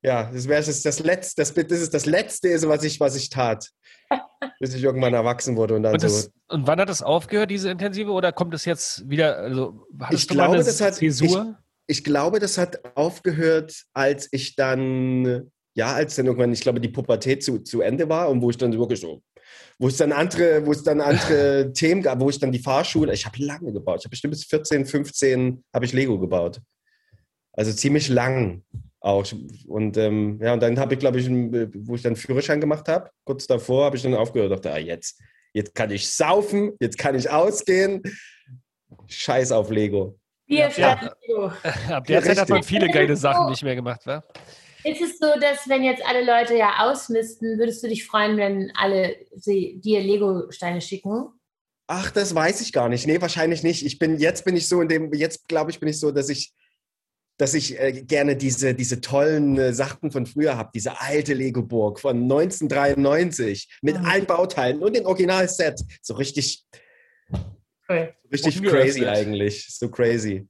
[0.02, 3.16] ja, das wäre das, das letzte, das, das ist das letzte, ist, was ich, was
[3.16, 3.68] ich tat,
[4.60, 6.06] bis ich irgendwann erwachsen wurde und dann Und, so.
[6.08, 10.26] das, und wann hat das aufgehört, diese intensive, oder kommt es jetzt wieder, also Ich
[10.28, 11.56] glaube, eine das hat- Zäsur?
[11.86, 16.88] Ich glaube, das hat aufgehört, als ich dann, ja, als dann irgendwann, ich glaube, die
[16.88, 19.22] Pubertät zu, zu Ende war und wo ich dann wirklich so,
[19.78, 23.12] wo es dann andere, wo es dann andere Themen gab, wo ich dann die Fahrschule,
[23.12, 26.60] ich habe lange gebaut, ich habe bestimmt bis 14, 15 habe ich Lego gebaut.
[27.52, 28.62] Also ziemlich lang
[29.00, 29.24] auch.
[29.66, 32.88] Und ähm, ja, und dann habe ich, glaube ich, einen, wo ich dann Führerschein gemacht
[32.88, 35.20] habe, kurz davor habe ich dann aufgehört, dachte, ah, jetzt,
[35.52, 38.02] jetzt kann ich saufen, jetzt kann ich ausgehen.
[39.06, 40.18] Scheiß auf Lego.
[40.46, 41.46] Bier Ja, Lego.
[41.88, 44.22] Ab der Zeit hat man viele geile Sachen nicht mehr gemacht, wa?
[44.82, 48.72] Ist es so, dass wenn jetzt alle Leute ja ausmisten, würdest du dich freuen, wenn
[48.74, 51.28] alle sie, dir Lego-Steine schicken?
[51.86, 53.06] Ach, das weiß ich gar nicht.
[53.06, 53.84] Nee, wahrscheinlich nicht.
[53.84, 56.28] Ich bin, jetzt bin ich so in dem, jetzt glaube ich, bin ich so, dass
[56.28, 56.54] ich,
[57.40, 60.70] dass ich äh, gerne diese, diese tollen äh, Sachen von früher habe.
[60.74, 64.04] Diese alte Lego-Burg von 1993 mit Mhm.
[64.04, 65.80] allen Bauteilen und dem Original-Set.
[66.02, 66.66] So richtig,
[67.88, 68.14] Cool.
[68.30, 69.66] richtig crazy eigentlich.
[69.74, 70.46] So crazy.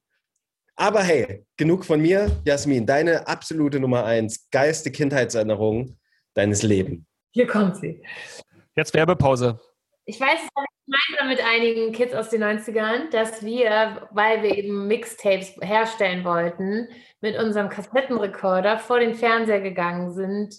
[0.75, 2.29] Aber hey, genug von mir.
[2.45, 5.97] Jasmin, deine absolute Nummer eins, geilste Kindheitserinnerung
[6.35, 7.05] deines Lebens.
[7.33, 8.03] Hier kommt sie.
[8.75, 9.61] Jetzt Werbepause.
[10.07, 10.49] Ich weiß es
[10.91, 16.89] gemeinsam mit einigen Kids aus den 90ern, dass wir, weil wir eben Mixtapes herstellen wollten,
[17.21, 20.55] mit unserem Kassettenrekorder vor den Fernseher gegangen sind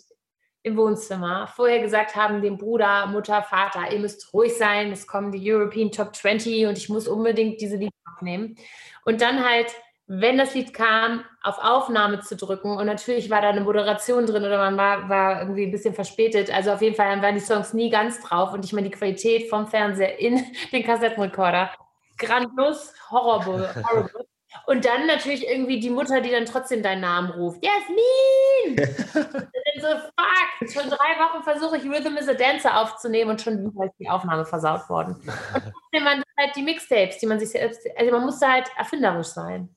[0.63, 5.31] im Wohnzimmer, vorher gesagt haben dem Bruder, Mutter, Vater, ihr müsst ruhig sein, es kommen
[5.31, 8.55] die European Top 20 und ich muss unbedingt diese Lieder aufnehmen.
[9.03, 9.73] Und dann halt,
[10.13, 14.43] wenn das Lied kam, auf Aufnahme zu drücken und natürlich war da eine Moderation drin
[14.43, 16.53] oder man war, war irgendwie ein bisschen verspätet.
[16.53, 19.49] Also auf jeden Fall waren die Songs nie ganz drauf und ich meine die Qualität
[19.49, 20.43] vom Fernseher in
[20.73, 21.71] den Kassettenrekorder.
[22.17, 24.27] Grandios, horrible, horrible.
[24.67, 27.63] Und dann natürlich irgendwie die Mutter, die dann trotzdem deinen Namen ruft.
[27.63, 28.85] Jasmin!
[29.15, 33.41] und dann so, fuck, schon drei Wochen versuche ich Rhythm is a Dancer aufzunehmen und
[33.41, 35.15] schon ist die Aufnahme versaut worden.
[35.15, 38.69] Und trotzdem waren das halt die Mixtapes, die man sich selbst, also man musste halt
[38.75, 39.73] erfinderisch sein.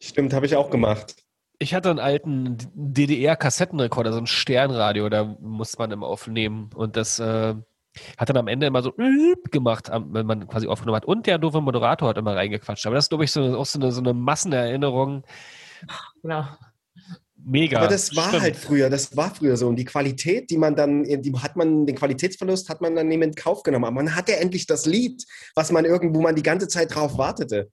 [0.00, 1.16] Stimmt, habe ich auch gemacht.
[1.58, 6.70] Ich hatte einen alten DDR-Kassettenrekorder, so ein Sternradio, da musste man immer aufnehmen.
[6.74, 7.54] Und das äh,
[8.16, 8.92] hat dann am Ende immer so
[9.50, 11.04] gemacht, wenn man quasi aufgenommen hat.
[11.04, 12.86] Und der doofe Moderator hat immer reingequatscht.
[12.86, 15.24] Aber das ist, glaube ich, so, auch so eine, so eine Massenerinnerung.
[16.22, 16.44] Genau.
[17.36, 17.78] Mega.
[17.78, 18.42] Aber das war Stimmt.
[18.42, 19.68] halt früher, das war früher so.
[19.68, 23.22] Und die Qualität, die man dann, die hat man, den Qualitätsverlust hat man dann eben
[23.22, 23.84] in Kauf genommen.
[23.84, 27.70] Aber man hatte endlich das Lied, was man irgendwo man die ganze Zeit drauf wartete.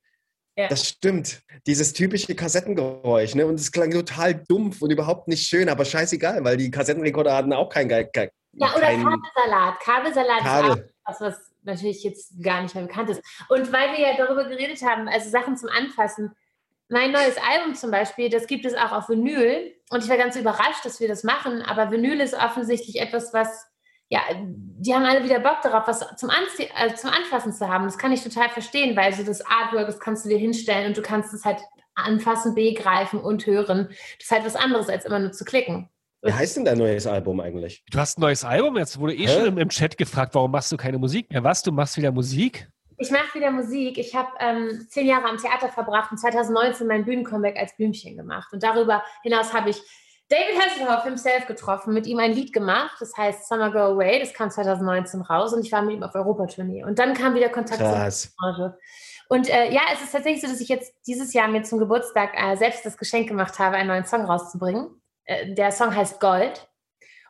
[0.57, 0.69] Ja.
[0.69, 1.41] Das stimmt.
[1.67, 3.45] Dieses typische Kassettengeräusch, ne?
[3.45, 7.51] Und es klang total dumpf und überhaupt nicht schön, aber scheißegal, weil die Kassettenrekorder hatten
[7.51, 9.79] auch kein, kein Ja, oder kein Kabelsalat.
[9.81, 10.71] Kabelsalat Kabel.
[10.71, 13.21] ist auch was, was natürlich jetzt gar nicht mehr bekannt ist.
[13.49, 16.31] Und weil wir ja darüber geredet haben, also Sachen zum Anfassen,
[16.87, 19.73] mein neues Album zum Beispiel, das gibt es auch auf Vinyl.
[19.89, 21.63] Und ich war ganz überrascht, dass wir das machen.
[21.63, 23.65] Aber Vinyl ist offensichtlich etwas, was
[24.07, 24.21] ja,
[24.85, 27.85] die haben alle wieder Bock darauf, was zum, Anzie also zum Anfassen zu haben.
[27.85, 30.97] Das kann ich total verstehen, weil so das Artwork, das kannst du dir hinstellen und
[30.97, 31.59] du kannst es halt
[31.95, 33.87] anfassen, begreifen und hören.
[34.17, 35.89] Das ist halt was anderes, als immer nur zu klicken.
[36.21, 37.83] Wie heißt denn dein neues Album eigentlich?
[37.91, 39.35] Du hast ein neues Album, jetzt wurde eh Hä?
[39.35, 41.43] schon im, im, Chat gefragt, warum machst du keine Musik mehr?
[41.43, 42.67] Was, du machst wieder Musik?
[42.97, 43.97] Ich mache wieder Musik.
[43.97, 48.53] Ich habe ähm, zehn Jahre am Theater verbracht und 2019 mein Bühnencomeback als Blümchen gemacht.
[48.53, 49.81] Und darüber hinaus habe ich
[50.29, 54.33] David Hasselhoff himself getroffen, mit ihm ein Lied gemacht, das heißt Summer Go Away, das
[54.33, 56.83] kam 2019 raus und ich war mit ihm auf Europatournee.
[56.83, 58.21] Und dann kam wieder Kontakt Krass.
[58.21, 58.77] zur Branche.
[59.27, 62.31] Und äh, ja, es ist tatsächlich so, dass ich jetzt dieses Jahr mir zum Geburtstag
[62.35, 65.01] äh, selbst das Geschenk gemacht habe, einen neuen Song rauszubringen.
[65.25, 66.67] Äh, der Song heißt Gold.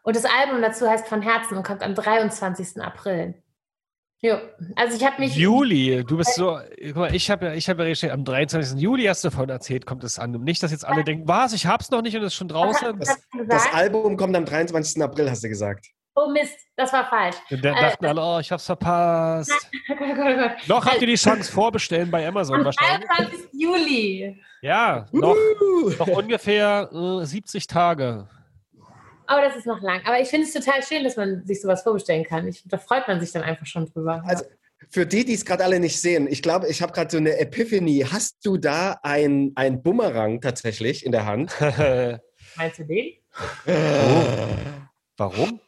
[0.03, 2.81] Und das Album dazu heißt Von Herzen und kommt am 23.
[2.81, 3.41] April.
[4.21, 4.37] Jo.
[4.75, 5.35] Also ich habe mich.
[5.35, 6.59] Juli, du bist so.
[6.83, 8.79] Guck mal, ich habe ja, ich habe ja am 23.
[8.79, 10.31] Juli hast du davon erzählt, kommt es an.
[10.31, 12.97] Nicht, dass jetzt alle denken, was, ich hab's noch nicht und es ist schon draußen.
[12.99, 15.01] Das, das, Album kommt am 23.
[15.03, 15.87] April, hast du gesagt.
[16.17, 17.35] Oh Mist, das war falsch.
[17.51, 19.51] Und dann dachten äh, alle, oh, ich hab's verpasst.
[20.67, 23.07] noch habt ihr die Chance vorbestellen bei Amazon am wahrscheinlich.
[23.17, 23.49] 23.
[23.51, 24.41] Juli.
[24.61, 25.35] Ja, noch,
[25.99, 28.27] noch ungefähr äh, 70 Tage.
[29.27, 30.01] Aber das ist noch lang.
[30.05, 32.47] Aber ich finde es total schön, dass man sich sowas vorbestellen kann.
[32.47, 34.23] Ich, da freut man sich dann einfach schon drüber.
[34.25, 34.45] Also
[34.89, 37.37] für die, die es gerade alle nicht sehen, ich glaube, ich habe gerade so eine
[37.39, 38.05] Epiphany.
[38.11, 41.55] Hast du da ein, ein Bumerang tatsächlich in der Hand?
[42.55, 43.13] Meinst du den?
[43.67, 44.25] Oh.
[45.17, 45.59] Warum?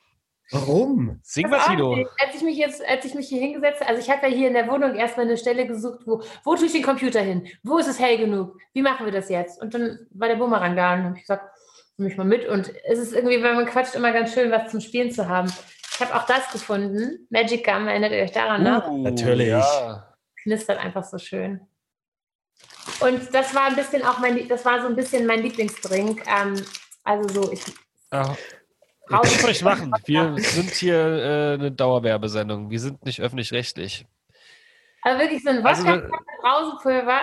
[0.52, 1.20] Warum?
[1.24, 1.94] Sing mal, Tino.
[1.94, 4.48] Als ich mich jetzt, als ich mich hier hingesetzt habe, also ich habe ja hier
[4.48, 7.48] in der Wohnung erstmal eine Stelle gesucht, wo, wo tue ich den Computer hin?
[7.64, 8.58] Wo ist es hell genug?
[8.74, 9.62] Wie machen wir das jetzt?
[9.62, 11.44] Und dann war der Bumerang da und habe ich gesagt,
[11.98, 12.48] nehme ich mal mit.
[12.48, 15.52] Und es ist irgendwie, wenn man quatscht, immer ganz schön, was zum Spielen zu haben.
[15.92, 17.28] Ich habe auch das gefunden.
[17.30, 18.84] Magic Gum, erinnert ihr euch daran, ne?
[18.88, 19.48] Uh, Natürlich.
[19.48, 20.16] Ja.
[20.44, 21.62] Knistert einfach so schön.
[23.00, 26.24] Und das war ein bisschen auch mein, das war so ein bisschen mein Lieblingsdrink.
[26.28, 26.64] Ähm,
[27.04, 27.64] also so, ich.
[28.12, 28.36] Ach.
[29.10, 29.92] Ihr könnt euch machen.
[30.06, 32.70] Wir sind hier äh, eine Dauerwerbesendung.
[32.70, 34.06] Wir sind nicht öffentlich-rechtlich.
[35.02, 37.20] Aber wirklich so ein Wodka also, mit Brausepulver,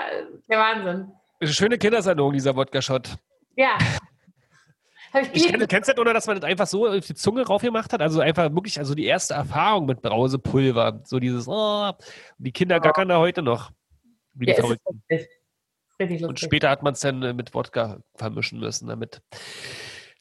[0.49, 1.13] der Wahnsinn.
[1.41, 3.17] Eine schöne Kindersendung, dieser Wodka-Shot.
[3.57, 3.77] Ja,
[5.33, 7.63] ich kenn, kennst du das, oder dass man das einfach so auf die Zunge rauf
[7.63, 8.03] gemacht hat?
[8.03, 11.01] Also einfach wirklich, also die erste Erfahrung mit Brausepulver.
[11.05, 11.93] So dieses, oh,
[12.39, 13.71] die Kinder gackern da heute noch.
[14.35, 15.03] Wie die ja, Verrückten.
[16.27, 19.23] Und später hat man es dann äh, mit Wodka vermischen müssen, damit.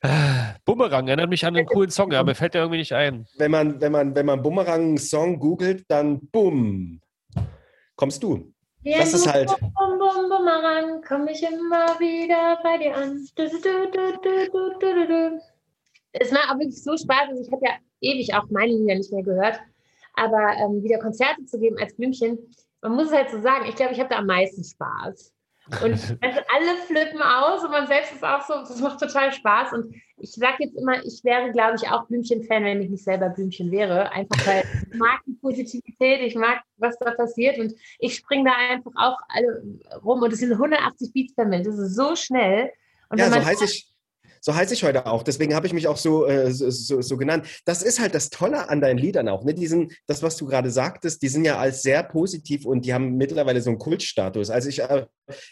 [0.02, 3.26] Ah, Bumerang erinnert mich an einen coolen Song, aber mir fällt der irgendwie nicht ein.
[3.38, 7.02] Wenn man, wenn man, wenn man Bumerang-Song googelt, dann bumm,
[7.96, 8.53] kommst du.
[8.84, 9.48] Ja, das ist halt.
[9.48, 13.26] Bum, bum, Bumerang, komme ich immer wieder bei dir an.
[13.36, 15.42] Du, du, du,
[16.12, 17.30] es macht auch wirklich so Spaß.
[17.30, 19.60] Also ich habe ja ewig auch meine Lieder nicht mehr gehört.
[20.16, 22.38] Aber ähm, wieder Konzerte zu geben als Blümchen,
[22.82, 25.34] man muss es halt so sagen, ich glaube, ich habe da am meisten Spaß.
[25.68, 29.74] Und also alle flippen aus und man selbst ist auch so, das macht total Spaß.
[29.74, 33.30] Und ich sage jetzt immer, ich wäre, glaube ich, auch Blümchen-Fan, wenn ich nicht selber
[33.30, 34.12] Blümchen wäre.
[34.12, 38.74] Einfach weil ich mag die Positivität, ich mag, was da passiert und ich springe da
[38.74, 39.64] einfach auch alle
[40.04, 42.72] rum und es sind 180 Beats per Minute, das ist so schnell.
[43.10, 43.93] Und ja, so heiße ich,
[44.46, 45.24] So heiße ich heute auch.
[45.24, 47.48] Deswegen habe ich mich auch so, äh, so, so, so genannt.
[47.64, 49.46] Das ist halt das Tolle an deinen Liedern auch.
[49.46, 49.54] Ne?
[49.54, 52.94] Die sind, das, was du gerade sagtest, die sind ja als sehr positiv und die
[52.94, 54.50] haben mittlerweile so einen Kultstatus.
[54.50, 55.06] Also ich, äh,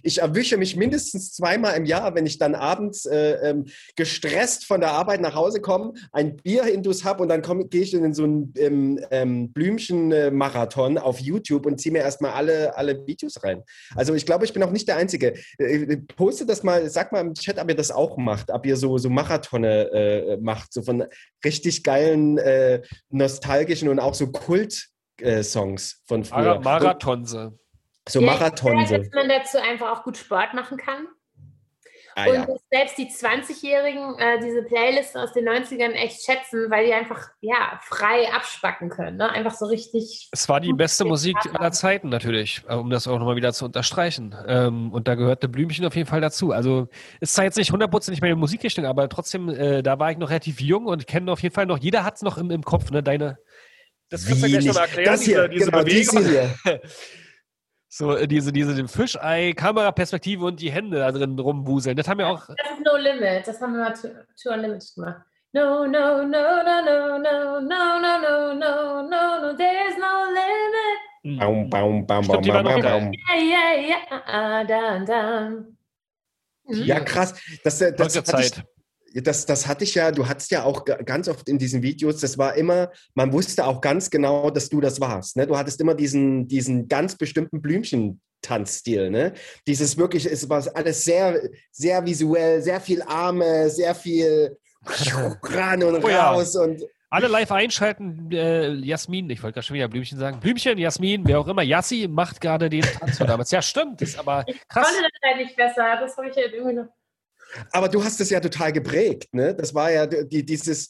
[0.04, 4.82] ich erwische mich mindestens zweimal im Jahr, wenn ich dann abends äh, ähm, gestresst von
[4.82, 8.26] der Arbeit nach Hause komme, ein Bier intus habe und dann gehe ich in so
[8.26, 13.64] einen ähm, ähm, Blümchen-Marathon auf YouTube und ziehe mir erstmal alle, alle Videos rein.
[13.96, 15.36] Also ich glaube, ich bin auch nicht der Einzige.
[15.58, 18.76] Äh, postet das mal, sag mal im Chat, ob ihr das auch macht, ob ihr
[18.82, 21.06] so, so Marathone äh, macht, so von
[21.46, 26.60] richtig geilen, äh, nostalgischen und auch so Kult-Songs äh, von früher.
[26.60, 27.58] Marathonse.
[28.10, 29.00] So Ja, Marathonse.
[29.00, 31.08] Dass man dazu einfach auch gut Sport machen kann.
[32.16, 32.48] Ah, und ja.
[32.70, 37.80] selbst die 20-Jährigen äh, diese Playlisten aus den 90ern echt schätzen, weil die einfach ja,
[37.84, 39.18] frei abspacken können.
[39.18, 39.30] Ne?
[39.30, 40.30] Einfach so richtig.
[40.32, 43.66] Es war die beste Musik aller Zeiten natürlich, äh, um das auch nochmal wieder zu
[43.66, 44.36] unterstreichen.
[44.48, 46.52] Ähm, und da gehörte Blümchen auf jeden Fall dazu.
[46.52, 50.30] Also ist zwar jetzt nicht hundertprozentig meine Musikrichtung, aber trotzdem, äh, da war ich noch
[50.30, 52.92] relativ jung und kenne auf jeden Fall noch, jeder hat es noch im, im Kopf,
[52.92, 53.02] ne?
[53.04, 53.38] Deine.
[54.10, 54.68] Das kannst du gleich nicht?
[54.68, 56.18] nochmal erklären, Das hier, diese, diese genau, Bewegung.
[56.18, 56.82] diese hier.
[57.94, 61.98] So, äh, diese, diese Fischei, Kameraperspektive und die Hände da drin rumwuseln.
[61.98, 62.48] Das haben wir auch.
[62.48, 63.46] Das ist No Limit.
[63.46, 64.08] Das haben wir mal to,
[64.42, 65.22] to Unlimited gemacht.
[65.52, 71.38] No, no, no, no, no, no, no, no, no, no, no, no, there's no limit.
[71.38, 73.12] Baum, baum, baum, baum, baum, baum.
[73.12, 75.78] Yeah, yeah, yeah, ah, down, down.
[76.70, 76.84] Mhm.
[76.86, 77.34] Ja, krass.
[77.66, 78.66] Das, äh, das, Solche hatte ich, Zeit.
[79.14, 82.22] Das, das hatte ich ja, du hattest ja auch ga- ganz oft in diesen Videos,
[82.22, 85.36] das war immer, man wusste auch ganz genau, dass du das warst.
[85.38, 85.48] Ne?
[85.48, 89.10] Du hattest immer diesen, diesen ganz bestimmten Blümchentanzstil.
[89.10, 89.34] Ne?
[89.68, 94.58] Dieses wirklich, es war alles sehr, sehr visuell, sehr viel Arme, sehr viel
[95.44, 96.32] ran und Oh ja.
[96.32, 98.30] raus und Alle live einschalten.
[98.32, 100.40] Äh, Jasmin, ich wollte gerade schon wieder Blümchen sagen.
[100.40, 101.62] Blümchen, Jasmin, wer auch immer.
[101.62, 103.52] Jassi macht gerade den Tanz von damals.
[103.52, 104.02] Ja, stimmt.
[104.02, 104.88] Das ist aber krass.
[104.88, 105.98] konnte das halt nicht besser.
[106.00, 106.88] Das habe ich halt irgendwie noch.
[107.72, 109.54] Aber du hast es ja total geprägt, ne?
[109.56, 110.90] Das war ja die, dieses,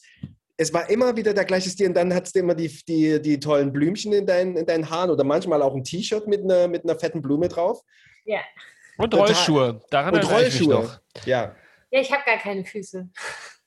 [0.56, 3.40] es war immer wieder der gleiche Stil und dann hattest du immer die, die, die
[3.40, 6.84] tollen Blümchen in deinen, in deinen Haaren oder manchmal auch ein T-Shirt mit einer, mit
[6.84, 7.80] einer fetten Blume drauf.
[8.24, 8.40] Ja.
[8.98, 9.26] Und Total.
[9.26, 9.80] Rollschuhe.
[9.90, 10.84] Daran Und erinnere ich mich Rollschuhe.
[10.84, 11.26] noch.
[11.26, 11.56] Ja.
[11.90, 13.08] Ja, ich habe gar keine Füße.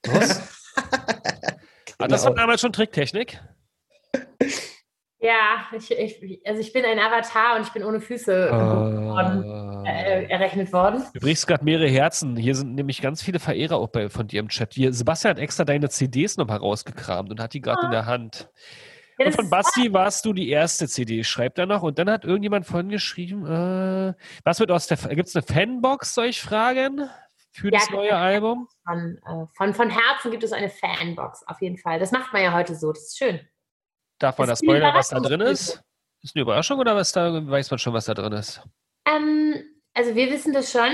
[0.08, 0.20] Ah,
[2.08, 2.34] das war Genau.
[2.34, 3.40] damals schon Tricktechnik.
[5.26, 10.26] Ja, ich, ich, also ich bin ein Avatar und ich bin ohne Füße worden, äh,
[10.26, 11.04] errechnet worden.
[11.16, 12.36] Du brichst gerade mehrere Herzen.
[12.36, 14.76] Hier sind nämlich ganz viele Verehrer auch bei, von dir im Chat.
[14.76, 18.52] Hier, Sebastian hat extra deine CDs nochmal rausgekramt und hat die gerade in der Hand.
[19.18, 21.82] Ja, Und von Basti warst du die erste CD, schreibt er noch.
[21.82, 26.14] Und dann hat irgendjemand vorhin geschrieben, äh, was wird aus der, gibt es eine Fanbox,
[26.14, 27.10] soll ich fragen,
[27.52, 28.68] für Ja, das neue keine Album?
[28.86, 31.98] Von, äh, von, von Herzen gibt es eine Fanbox, auf jeden Fall.
[31.98, 33.40] Das macht man ja heute so, das ist schön.
[34.20, 35.82] Darf man Das spoilern, was da drin ist?
[36.22, 38.62] Ist eine Überraschung oder was da, weiß man schon, was da drin ist?
[39.08, 40.92] Ähm, also wir wissen das schon.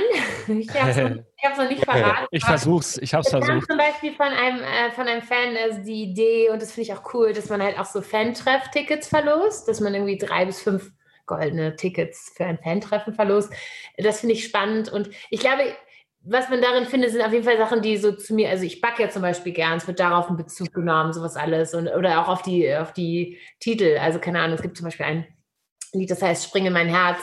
[0.60, 1.10] Ich habe es noch,
[1.64, 2.28] ich nicht verraten.
[2.32, 3.68] Ich aber versuch's, ich hab's Es versucht.
[3.68, 6.94] zum Beispiel von einem, äh, von einem Fan also die Idee, und das finde ich
[6.94, 10.92] auch cool, dass man halt auch so Fantreff-Tickets verlost, dass man irgendwie drei bis fünf
[11.26, 13.54] goldene Tickets für ein Fantreffen verlost.
[13.98, 15.64] Das finde ich spannend und ich glaube,
[16.24, 18.80] was man darin findet, sind auf jeden Fall Sachen, die so zu mir, also ich
[18.82, 22.22] backe ja zum Beispiel gern, es wird darauf einen Bezug genommen, sowas alles und oder
[22.22, 23.98] auch auf die, auf die Titel.
[24.00, 25.28] Also keine Ahnung, es gibt zum Beispiel ein
[25.94, 27.20] Lied, das heißt Spring in mein Herz.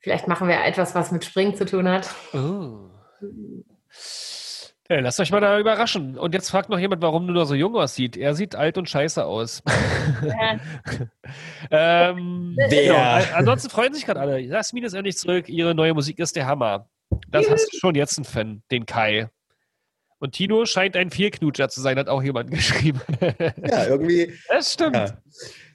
[0.00, 2.08] Vielleicht machen wir etwas, was mit Springen zu tun hat.
[2.32, 2.88] Oh.
[4.88, 6.18] Ja, lasst euch mal da überraschen.
[6.18, 8.16] Und jetzt fragt noch jemand, warum du noch so jung aussieht.
[8.16, 9.62] Er sieht alt und scheiße aus.
[10.26, 10.58] Ja.
[12.10, 12.96] ähm, genau.
[12.96, 14.38] An- Ansonsten freuen sich gerade alle.
[14.40, 15.48] Jasmin ist endlich zurück.
[15.48, 16.88] Ihre neue Musik ist der Hammer.
[17.28, 19.28] Das hast du schon jetzt einen Fan, den Kai.
[20.18, 23.00] Und Tino scheint ein Vierknutscher zu sein, hat auch jemand geschrieben.
[23.66, 24.32] Ja, irgendwie.
[24.48, 24.96] das stimmt.
[24.96, 25.18] Ja,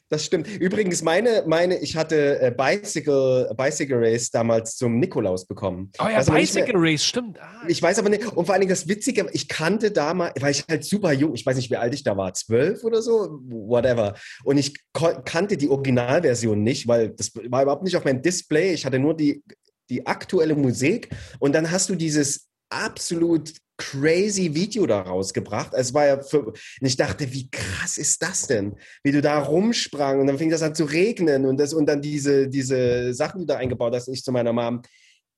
[0.09, 0.47] das stimmt.
[0.47, 5.91] Übrigens, meine, meine ich hatte äh, Bicycle, Bicycle Race damals zum Nikolaus bekommen.
[5.99, 7.39] Oh ja, aber nicht mehr- Bicycle Race, stimmt.
[7.41, 10.51] Ah, Ich weiß aber nicht, und vor allen Dingen das Witzige, ich kannte damals, weil
[10.51, 13.39] ich halt super jung, ich weiß nicht, wie alt ich da war, zwölf oder so,
[13.47, 14.13] whatever.
[14.43, 18.73] Und ich kannte die Originalversion nicht, weil das war überhaupt nicht auf meinem Display.
[18.73, 19.43] Ich hatte nur die,
[19.89, 21.09] die aktuelle Musik.
[21.39, 25.73] Und dann hast du dieses absolut crazy Video da rausgebracht.
[25.73, 28.75] Es war ja für, und ich dachte, wie krass ist das denn?
[29.03, 32.01] Wie du da rumsprang und dann fing das an zu regnen und das und dann
[32.01, 34.81] diese, diese Sachen, die du da eingebaut hast, ich zu meiner Mom.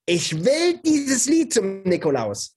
[0.06, 2.56] Ich will dieses Lied zum Nikolaus.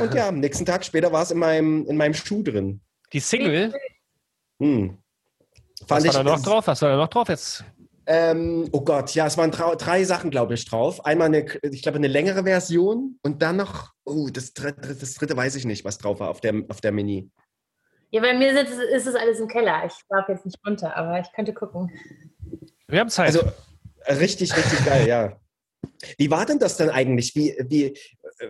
[0.00, 2.80] Und ja, am nächsten Tag später war es in meinem, in meinem Schuh drin.
[3.12, 3.72] die Single.
[4.60, 4.98] Hm.
[5.86, 6.66] Was Fand war da noch drauf?
[6.66, 7.64] Was war da noch drauf jetzt?
[8.10, 11.04] Ähm, oh Gott, ja, es waren drei, Sachen, glaube ich, drauf.
[11.04, 15.36] Einmal eine, ich glaube, eine längere Version und dann noch, oh, das dritte, das dritte
[15.36, 17.30] weiß ich nicht, was drauf war auf der, auf der Mini.
[18.10, 19.84] Ja, bei mir ist, ist es alles im Keller.
[19.84, 21.90] Ich laufe jetzt nicht runter, aber ich könnte gucken.
[22.86, 23.26] Wir haben Zeit.
[23.26, 23.42] Also
[24.08, 25.38] richtig, richtig geil, ja.
[26.16, 27.34] Wie war denn das dann eigentlich?
[27.34, 27.94] Wie, wie,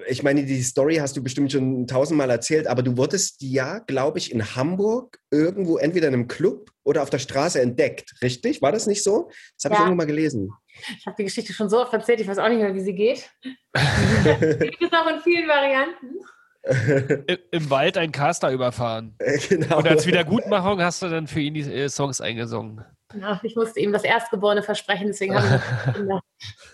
[0.08, 4.18] ich meine, die Story hast du bestimmt schon tausendmal erzählt, aber du wurdest ja, glaube
[4.18, 8.60] ich, in Hamburg irgendwo entweder in einem Club oder auf der Straße entdeckt, richtig?
[8.62, 9.30] War das nicht so?
[9.56, 9.80] Das habe Ja.
[9.80, 10.52] ich irgendwo mal gelesen.
[10.98, 12.94] Ich habe die Geschichte schon so oft erzählt, ich weiß auch nicht mehr, wie sie
[12.94, 13.28] geht.
[13.44, 16.18] Die gibt es auch in vielen Varianten.
[17.50, 19.16] Im Wald ein Caster überfahren.
[19.48, 19.78] genau.
[19.78, 22.84] Und als Wiedergutmachung hast du dann für ihn die äh, Songs eingesungen.
[23.18, 26.20] Ja, ich musste ihm das Erstgeborene versprechen, deswegen habe ich Kinder.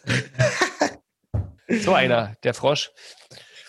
[1.68, 2.90] So einer, der Frosch.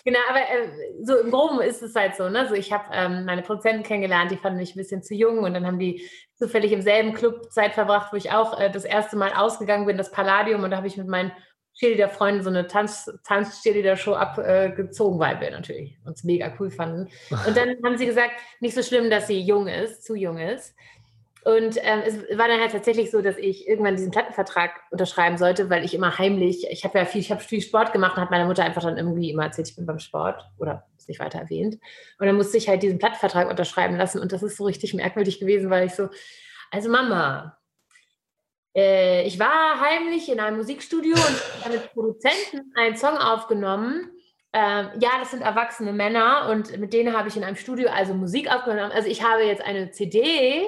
[0.04, 0.68] Genau, aber äh,
[1.02, 2.46] so im Groben ist es halt so, ne?
[2.48, 5.52] So, ich habe ähm, meine Produzenten kennengelernt, die fanden mich ein bisschen zu jung und
[5.52, 9.16] dann haben die zufällig im selben Club Zeit verbracht, wo ich auch äh, das erste
[9.16, 11.32] Mal ausgegangen bin, das Palladium, und da habe ich mit meinen
[11.78, 17.10] Cheerleader-Freunden so eine Tanz- Tanz-Cheerleader-Show abgezogen, weil wir natürlich uns mega cool fanden.
[17.46, 20.74] Und dann haben sie gesagt, nicht so schlimm, dass sie jung ist, zu jung ist.
[21.46, 25.70] Und ähm, es war dann halt tatsächlich so, dass ich irgendwann diesen Plattenvertrag unterschreiben sollte,
[25.70, 28.32] weil ich immer heimlich, ich habe ja viel, ich habe viel Sport gemacht und hat
[28.32, 31.38] meine Mutter einfach dann irgendwie immer erzählt, ich bin beim Sport oder ist nicht weiter
[31.38, 31.78] erwähnt.
[32.18, 35.38] Und dann musste ich halt diesen Plattenvertrag unterschreiben lassen und das ist so richtig merkwürdig
[35.38, 36.08] gewesen, weil ich so,
[36.72, 37.56] also Mama,
[38.74, 44.10] äh, ich war heimlich in einem Musikstudio und habe mit Produzenten einen Song aufgenommen.
[44.52, 48.14] Ähm, ja, das sind erwachsene Männer und mit denen habe ich in einem Studio also
[48.14, 48.90] Musik aufgenommen.
[48.90, 50.66] Also ich habe jetzt eine CD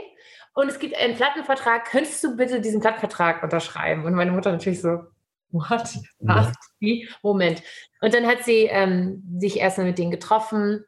[0.58, 1.84] und es gibt einen Plattenvertrag.
[1.84, 4.04] Könntest du bitte diesen Plattenvertrag unterschreiben?
[4.04, 5.04] Und meine Mutter natürlich so,
[5.52, 5.88] what?
[6.18, 6.52] Was?
[6.80, 7.08] Wie?
[7.22, 7.62] Moment.
[8.00, 10.84] Und dann hat sie ähm, sich erstmal mit denen getroffen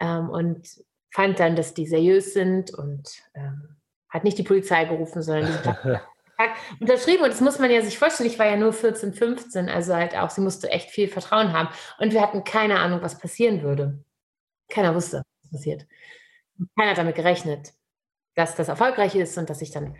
[0.00, 0.82] ähm, und
[1.12, 3.76] fand dann, dass die seriös sind und ähm,
[4.08, 7.22] hat nicht die Polizei gerufen, sondern diesen Plattenvertrag unterschrieben.
[7.22, 8.28] Und das muss man ja sich vorstellen.
[8.28, 11.68] Ich war ja nur 14, 15, also halt auch, sie musste echt viel Vertrauen haben.
[11.98, 14.02] Und wir hatten keine Ahnung, was passieren würde.
[14.68, 15.86] Keiner wusste, was passiert.
[16.76, 17.74] Keiner hat damit gerechnet,
[18.38, 19.96] dass das erfolgreich ist und dass ich dann,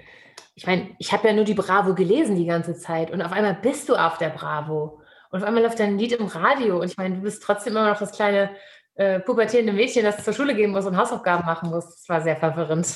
[0.54, 3.54] ich meine, ich habe ja nur die Bravo gelesen die ganze Zeit und auf einmal
[3.54, 6.96] bist du auf der Bravo und auf einmal läuft dein Lied im Radio und ich
[6.96, 8.50] meine, du bist trotzdem immer noch das kleine
[8.94, 11.84] äh, pubertierende Mädchen, das zur Schule gehen muss und Hausaufgaben machen muss.
[11.84, 12.86] Das war sehr verwirrend.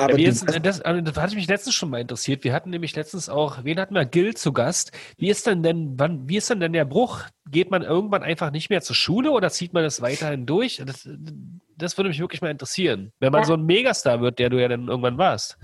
[0.00, 2.42] Aber Ja, wie ist, denn das, also das hatte mich letztens schon mal interessiert.
[2.44, 4.04] Wir hatten nämlich letztens auch, wen hatten wir?
[4.04, 4.92] Gil zu Gast.
[5.18, 7.22] Wie ist denn denn, wann, wie ist denn denn der Bruch?
[7.50, 10.82] Geht man irgendwann einfach nicht mehr zur Schule oder zieht man das weiterhin durch?
[10.84, 11.08] Das,
[11.76, 13.12] das würde mich wirklich mal interessieren.
[13.20, 13.46] Wenn man Ja.
[13.46, 15.58] so ein Megastar wird, der du ja dann irgendwann warst.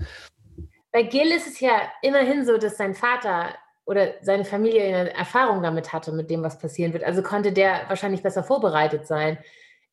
[0.91, 5.63] Bei Gil ist es ja immerhin so, dass sein Vater oder seine Familie eine Erfahrung
[5.63, 7.03] damit hatte, mit dem, was passieren wird.
[7.03, 9.37] Also konnte der wahrscheinlich besser vorbereitet sein.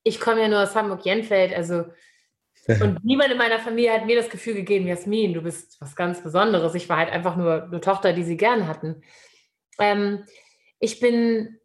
[0.03, 1.85] Ich komme ja nur aus Hamburg-Jenfeld, also
[2.69, 6.23] und niemand in meiner Familie hat mir das Gefühl gegeben, Jasmin, du bist was ganz
[6.23, 6.75] Besonderes.
[6.75, 9.03] Ich war halt einfach nur eine Tochter, die sie gern hatten.
[9.79, 10.25] Ähm,
[10.79, 11.59] ich bin,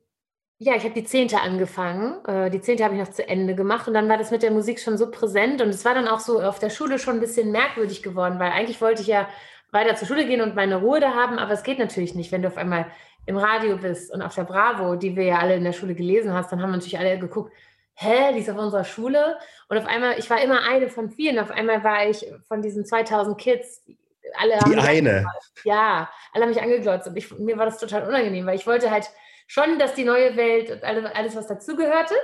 [0.58, 2.24] ja, ich habe die Zehnte angefangen.
[2.26, 4.52] Äh, die Zehnte habe ich noch zu Ende gemacht und dann war das mit der
[4.52, 7.22] Musik schon so präsent und es war dann auch so auf der Schule schon ein
[7.22, 9.28] bisschen merkwürdig geworden, weil eigentlich wollte ich ja
[9.72, 12.42] weiter zur Schule gehen und meine Ruhe da haben, aber es geht natürlich nicht, wenn
[12.42, 12.88] du auf einmal
[13.26, 16.34] im Radio bist und auf der Bravo, die wir ja alle in der Schule gelesen
[16.34, 17.54] hast, dann haben natürlich alle geguckt,
[18.00, 19.38] hä, die ist auf unserer Schule
[19.68, 22.86] und auf einmal, ich war immer eine von vielen, auf einmal war ich von diesen
[22.86, 23.84] 2000 Kids,
[24.36, 25.26] alle haben die eine.
[25.64, 28.90] ja, alle haben mich angeglotzt und ich, mir war das total unangenehm, weil ich wollte
[28.90, 29.10] halt
[29.48, 32.16] schon, dass die neue Welt und alle, alles, was dazugehörte,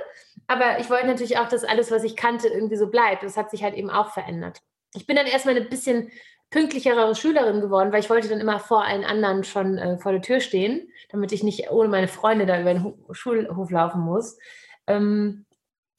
[0.46, 3.22] aber ich wollte natürlich auch, dass alles, was ich kannte, irgendwie so bleibt.
[3.22, 4.60] Das hat sich halt eben auch verändert.
[4.94, 6.10] Ich bin dann erstmal eine bisschen
[6.50, 10.22] pünktlichere Schülerin geworden, weil ich wollte dann immer vor allen anderen schon äh, vor der
[10.22, 14.38] Tür stehen, damit ich nicht ohne meine Freunde da über den Hu Schulhof laufen muss.
[14.86, 15.44] Ähm,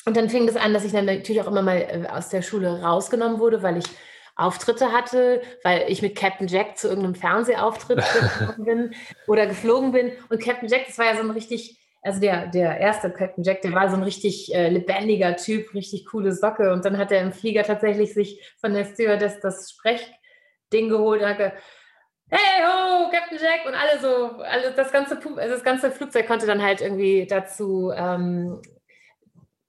[0.08, 2.41] und dann fing das an, dass ich dann natürlich auch immer mal äh, aus der
[2.41, 3.86] Schule rausgenommen wurde, weil ich
[4.38, 8.01] Auftritte hatte, weil ich mit Captain Jack zu irgendeinem Fernsehauftritt
[8.39, 8.95] gegangen bin
[9.28, 10.14] oder geflogen bin.
[10.30, 13.64] Und Captain Jack, das war ja so ein richtig, also der, der erste Captain Jack,
[13.64, 16.72] der war so ein richtig äh, lebendiger Typ, richtig coole Socke.
[16.72, 21.28] Und dann hat er im Flieger tatsächlich sich von der Stewardess das Sprechding geholt und
[21.28, 21.58] hat gesagt,
[22.30, 26.45] Hey ho, Captain Jack und alle so, alle, das ganze, also das ganze Flugzeug konnte
[26.45, 28.62] dann halt irgendwie dazu ähm,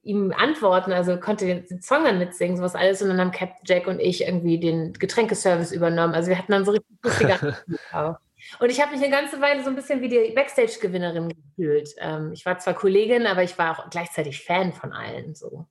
[0.09, 3.03] ihm antworten, also konnte den Song dann mitsingen, sowas alles.
[3.03, 6.15] Und dann haben Captain Jack und ich irgendwie den Getränkeservice übernommen.
[6.15, 7.57] Also wir hatten dann so richtig lustige.
[8.61, 11.91] Und ich habe mich eine ganze Weile so ein bisschen wie die Backstage-Gewinnerin gefühlt.
[11.99, 15.35] Ähm, ich war zwar Kollegin, aber ich war auch gleichzeitig Fan von allen.
[15.35, 15.67] So.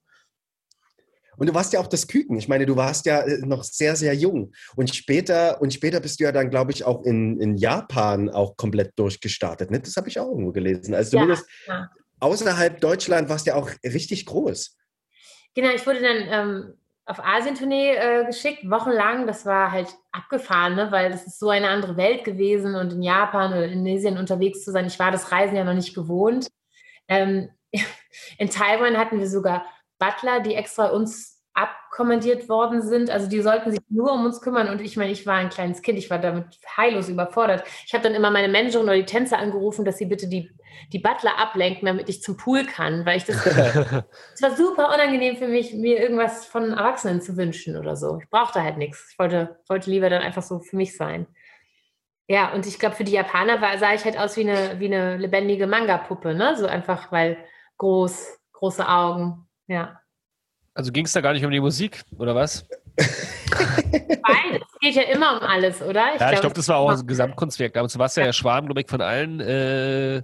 [1.37, 2.37] Und du warst ja auch das Küken.
[2.37, 4.51] Ich meine, du warst ja äh, noch sehr, sehr jung.
[4.75, 8.57] Und später, und später bist du ja dann, glaube ich, auch in, in Japan auch
[8.57, 9.71] komplett durchgestartet.
[9.71, 9.79] Ne?
[9.79, 10.93] Das habe ich auch irgendwo gelesen.
[10.93, 11.89] Also Ja, zumindest ja.
[12.19, 14.77] Außerhalb Deutschland warst ja auch richtig groß.
[15.53, 16.73] Genau, ich wurde dann ähm,
[17.05, 19.27] auf Asientournee äh, geschickt, wochenlang.
[19.27, 20.91] Das war halt abgefahren, ne?
[20.91, 24.71] weil das ist so eine andere Welt gewesen und in Japan oder Indonesien unterwegs zu
[24.71, 24.85] sein.
[24.85, 26.47] Ich war das Reisen ja noch nicht gewohnt.
[27.07, 27.49] Ähm,
[28.37, 29.65] in Taiwan hatten wir sogar
[29.99, 33.09] Butler, die extra uns abkommandiert worden sind.
[33.09, 34.69] Also die sollten sich nur um uns kümmern.
[34.69, 36.45] Und ich meine, ich war ein kleines Kind, ich war damit
[36.75, 37.63] heillos überfordert.
[37.85, 40.51] Ich habe dann immer meine Managerin oder die Tänzer angerufen, dass sie bitte die,
[40.93, 43.45] die Butler ablenken, damit ich zum Pool kann, weil ich das.
[44.33, 48.19] Es war super unangenehm für mich, mir irgendwas von Erwachsenen zu wünschen oder so.
[48.21, 49.09] Ich brauchte halt nichts.
[49.11, 51.27] Ich wollte, wollte lieber dann einfach so für mich sein.
[52.27, 54.87] Ja, und ich glaube, für die Japaner war, sah ich halt aus wie eine, wie
[54.87, 56.55] eine lebendige Manga-Puppe, ne?
[56.57, 57.37] So einfach, weil
[57.77, 60.01] groß, große Augen, ja.
[60.73, 62.67] Also ging es da gar nicht um die Musik, oder was?
[62.97, 66.15] Nein, es geht ja immer um alles, oder?
[66.15, 67.73] Ich ja, ich glaube, das war auch ein Gesamtkunstwerk.
[67.73, 70.21] Damals war es ja der Schwarm, glaube ich, von allen äh,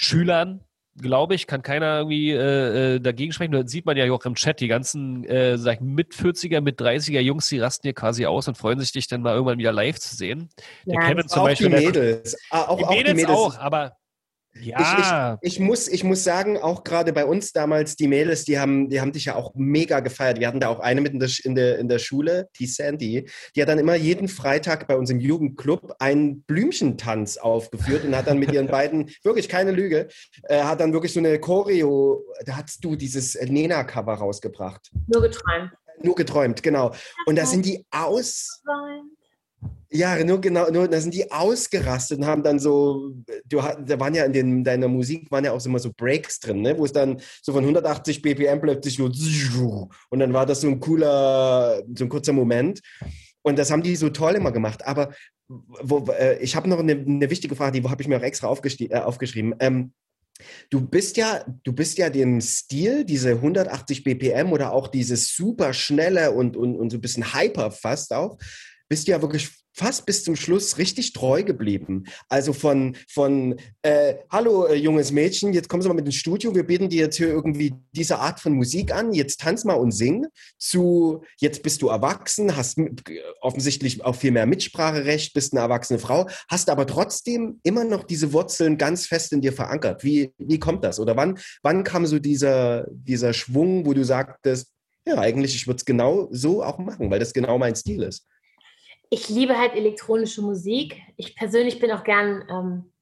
[0.00, 0.60] Schülern,
[0.96, 3.50] glaube ich, kann keiner irgendwie äh, äh, dagegen sprechen.
[3.50, 6.80] Das sieht man ja auch im Chat, die ganzen äh, sag ich, mit 40er, mit
[6.80, 9.72] 30er Jungs, die rasten hier quasi aus und freuen sich, dich dann mal irgendwann wieder
[9.72, 10.50] live zu sehen.
[10.86, 11.68] Der ja, Kevin zum Beispiel.
[11.68, 12.36] Die Mädels.
[12.52, 13.96] Der, auch, die Mädels, auch die Mädels auch, aber
[14.60, 15.38] ja.
[15.40, 18.58] Ich, ich, ich, muss, ich muss sagen, auch gerade bei uns damals, die Mädels, die
[18.58, 20.40] haben, die haben dich ja auch mega gefeiert.
[20.40, 23.28] Wir hatten da auch eine mit in der, in der, in der Schule, die Sandy,
[23.54, 28.26] die hat dann immer jeden Freitag bei uns im Jugendclub einen Blümchentanz aufgeführt und hat
[28.26, 30.08] dann mit ihren beiden, wirklich keine Lüge,
[30.44, 34.90] äh, hat dann wirklich so eine Choreo, da hast du dieses Nena-Cover rausgebracht.
[35.06, 35.72] Nur geträumt.
[36.02, 36.92] Nur geträumt, genau.
[37.26, 38.62] Und da sind die aus.
[39.90, 43.14] Ja, nur genau, nur da sind die ausgerastet und haben dann so,
[43.46, 46.60] du, da waren ja in den, deiner Musik waren ja auch immer so Breaks drin,
[46.60, 46.76] ne?
[46.76, 50.78] wo es dann so von 180 BPM plötzlich so und dann war das so ein
[50.78, 52.80] cooler, so ein kurzer Moment.
[53.40, 54.86] Und das haben die so toll immer gemacht.
[54.86, 55.10] Aber
[55.48, 58.48] wo, äh, ich habe noch eine, eine, wichtige Frage, die habe ich mir auch extra
[58.48, 59.54] äh, aufgeschrieben.
[59.58, 59.92] Ähm,
[60.70, 65.72] Du bist ja, du bist ja dem Stil, diese 180 BPM oder auch dieses super
[65.72, 68.38] schnelle und, und, und so ein bisschen hyper fast auch,
[68.88, 72.04] bist du ja wirklich fast bis zum Schluss richtig treu geblieben.
[72.28, 76.54] Also von, von äh, hallo äh, junges Mädchen, jetzt kommst du mal mit ins Studio,
[76.54, 79.92] wir bieten dir jetzt hier irgendwie diese Art von Musik an, jetzt tanz mal und
[79.92, 80.26] sing,
[80.58, 82.78] zu jetzt bist du erwachsen, hast
[83.40, 88.32] offensichtlich auch viel mehr Mitspracherecht, bist eine erwachsene Frau, hast aber trotzdem immer noch diese
[88.32, 90.02] Wurzeln ganz fest in dir verankert.
[90.02, 90.98] Wie, wie kommt das?
[90.98, 94.72] Oder wann, wann kam so dieser, dieser Schwung, wo du sagtest,
[95.06, 98.26] ja, eigentlich, ich würde es genau so auch machen, weil das genau mein Stil ist
[99.10, 101.02] ich liebe halt elektronische Musik.
[101.16, 102.92] Ich persönlich bin auch gern ähm,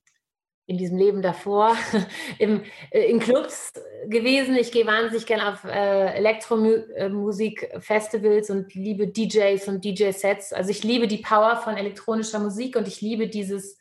[0.67, 1.77] in diesem Leben davor
[2.39, 3.73] im, äh, in Clubs
[4.07, 4.57] gewesen.
[4.57, 10.53] Ich gehe wahnsinnig gern auf äh, Elektromusik-Festivals und liebe DJs und DJ-Sets.
[10.53, 13.79] Also ich liebe die Power von elektronischer Musik und ich liebe dieses,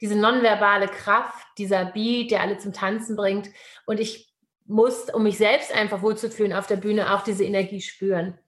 [0.00, 3.50] diese nonverbale Kraft, dieser Beat, der alle zum Tanzen bringt.
[3.86, 4.32] Und ich
[4.66, 8.38] muss, um mich selbst einfach wohlzufühlen auf der Bühne, auch diese Energie spüren.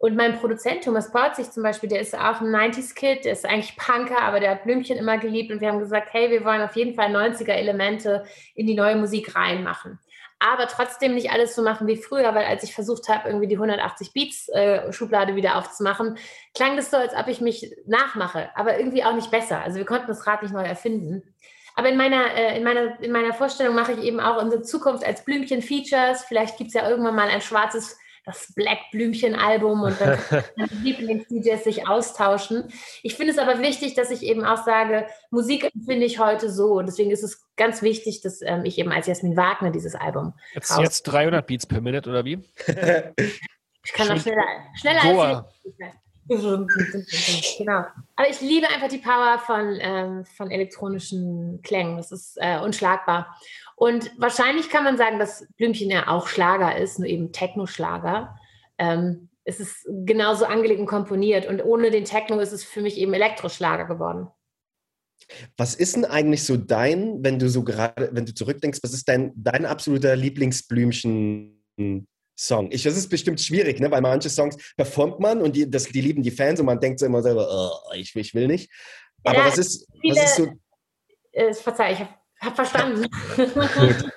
[0.00, 3.76] Und mein Produzent Thomas Porzig zum Beispiel, der ist auch ein 90s-Kid, der ist eigentlich
[3.76, 5.52] Punker, aber der hat Blümchen immer geliebt.
[5.52, 8.24] Und wir haben gesagt, hey, wir wollen auf jeden Fall 90er-Elemente
[8.54, 9.98] in die neue Musik reinmachen.
[10.38, 13.56] Aber trotzdem nicht alles so machen wie früher, weil als ich versucht habe, irgendwie die
[13.56, 16.16] 180 Beats-Schublade äh, wieder aufzumachen,
[16.54, 19.60] klang das so, als ob ich mich nachmache, aber irgendwie auch nicht besser.
[19.60, 21.34] Also wir konnten das Rad nicht neu erfinden.
[21.76, 25.04] Aber in meiner, äh, in, meiner, in meiner Vorstellung mache ich eben auch unsere Zukunft
[25.04, 26.24] als Blümchen-Features.
[26.24, 30.18] Vielleicht gibt es ja irgendwann mal ein schwarzes das Black Blümchen Album und dann
[30.56, 32.72] die Lieblings-DJs sich austauschen.
[33.02, 36.74] Ich finde es aber wichtig, dass ich eben auch sage, Musik empfinde ich heute so.
[36.74, 40.34] Und deswegen ist es ganz wichtig, dass ähm, ich eben als Jasmin Wagner dieses Album.
[40.54, 42.34] Jetzt, jetzt 300 Beats per Minute oder wie?
[42.66, 44.44] ich kann noch schneller,
[44.78, 45.38] schneller Goa.
[45.38, 45.94] als
[46.30, 47.84] genau.
[48.16, 51.96] Aber ich liebe einfach die Power von, ähm, von elektronischen Klängen.
[51.96, 53.36] Das ist äh, unschlagbar.
[53.76, 58.36] Und wahrscheinlich kann man sagen, dass Blümchen ja auch Schlager ist, nur eben Techno-Schlager.
[58.78, 61.46] Ähm, es ist genauso angelegt und komponiert.
[61.46, 64.28] Und ohne den Techno ist es für mich eben Elektroschlager geworden.
[65.56, 69.08] Was ist denn eigentlich so dein, wenn du so gerade, wenn du zurückdenkst, was ist
[69.08, 72.08] dein, dein absoluter Lieblingsblümchen?
[72.40, 72.70] Song.
[72.72, 73.90] Ich, das ist bestimmt schwierig, ne?
[73.90, 76.98] weil manche Songs performt man und die, das, die lieben die Fans und man denkt
[76.98, 78.70] so immer selber, oh, ich, ich will nicht.
[79.24, 80.48] Aber ja, was, ist, viele, was ist so.
[81.32, 83.06] Äh, verzeih, ich habe hab verstanden.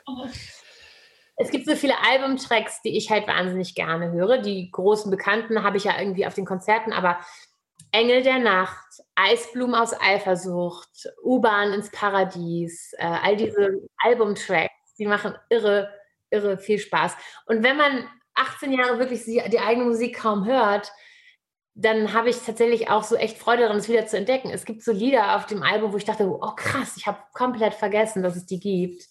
[1.35, 4.37] es gibt so viele Albumtracks, die ich halt wahnsinnig gerne höre.
[4.37, 7.19] Die großen Bekannten habe ich ja irgendwie auf den Konzerten, aber
[7.91, 15.35] Engel der Nacht, Eisblumen aus Eifersucht, U-Bahn ins Paradies, äh, all diese Albumtracks, die machen
[15.49, 15.89] irre,
[16.33, 17.15] irre viel Spaß.
[17.45, 18.05] Und wenn man
[18.35, 20.91] 18 Jahre wirklich die, eigene Musik kaum hört,
[21.75, 24.49] dann habe ich tatsächlich auch so echt Freude daran, es wieder zu entdecken.
[24.51, 27.73] Es gibt so Lieder auf dem Album, wo ich dachte, oh krass, ich habe komplett
[27.73, 29.03] vergessen, dass es die gibt.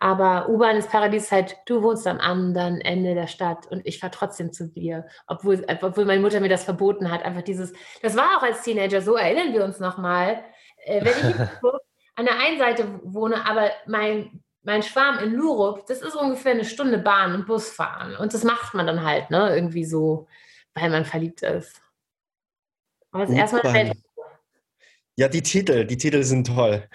[0.00, 3.98] Aber U-Bahn ins Paradies ist halt, du wohnst am anderen Ende der Stadt und ich
[3.98, 7.24] fahre trotzdem zu dir, obwohl, obwohl meine Mutter mir das verboten hat.
[7.24, 10.44] Einfach dieses, das war auch als Teenager so, erinnern wir uns nochmal.
[10.84, 11.36] Äh, wenn ich
[12.14, 16.66] an der einen Seite wohne, aber mein mein Schwarm in Lurup, das ist ungefähr eine
[16.66, 18.14] Stunde Bahn und Bus fahren.
[18.16, 19.54] Und das macht man dann halt, ne?
[19.54, 20.28] Irgendwie so,
[20.74, 21.80] weil man verliebt ist.
[23.10, 23.72] Aber es ist erstmal.
[23.72, 23.94] Welt.
[25.16, 26.86] Ja, die Titel, die Titel sind toll.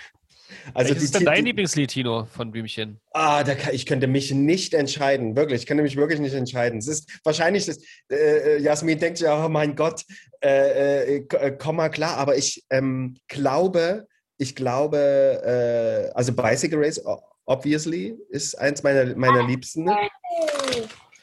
[0.75, 3.01] Also die ist denn dein Lieblingslied, Tino, von Blümchen?
[3.11, 5.61] Ah, da kann, ich könnte mich nicht entscheiden, wirklich.
[5.61, 6.77] Ich könnte mich wirklich nicht entscheiden.
[6.77, 10.03] Es ist wahrscheinlich, das, äh, äh, Jasmin denkt ja, oh mein Gott,
[10.41, 14.05] äh, äh, äh, Komma klar, aber ich ähm, glaube,
[14.37, 14.99] ich glaube,
[15.43, 17.01] äh, also Bicycle Race,
[17.45, 19.89] obviously, ist eins meiner, meiner Liebsten.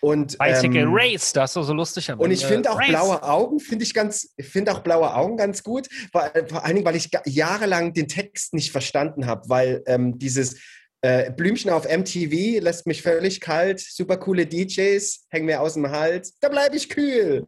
[0.02, 2.10] Und, Bicycle ähm, Race, das ist so lustig.
[2.10, 2.88] am Und ich finde auch Race.
[2.88, 6.86] blaue Augen, finde ich ganz, finde auch blaue Augen ganz gut, vor, vor allen Dingen,
[6.86, 10.58] weil ich jahrelang den Text nicht verstanden habe, weil ähm, dieses
[11.02, 15.90] äh, Blümchen auf MTV lässt mich völlig kalt, super coole DJs, hängen mir aus dem
[15.90, 17.46] Hals, da bleibe ich kühl.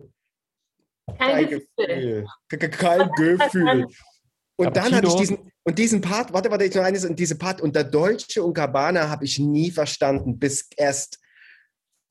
[1.18, 2.26] Kein Gefühl.
[2.50, 3.86] Ke- ke- Kein Gefühl.
[4.56, 7.18] Und Aber dann hatte ich diesen, und diesen Part, warte, warte, ich noch eines, und
[7.18, 11.20] diese Part unter Deutsche und Cabana habe ich nie verstanden, bis erst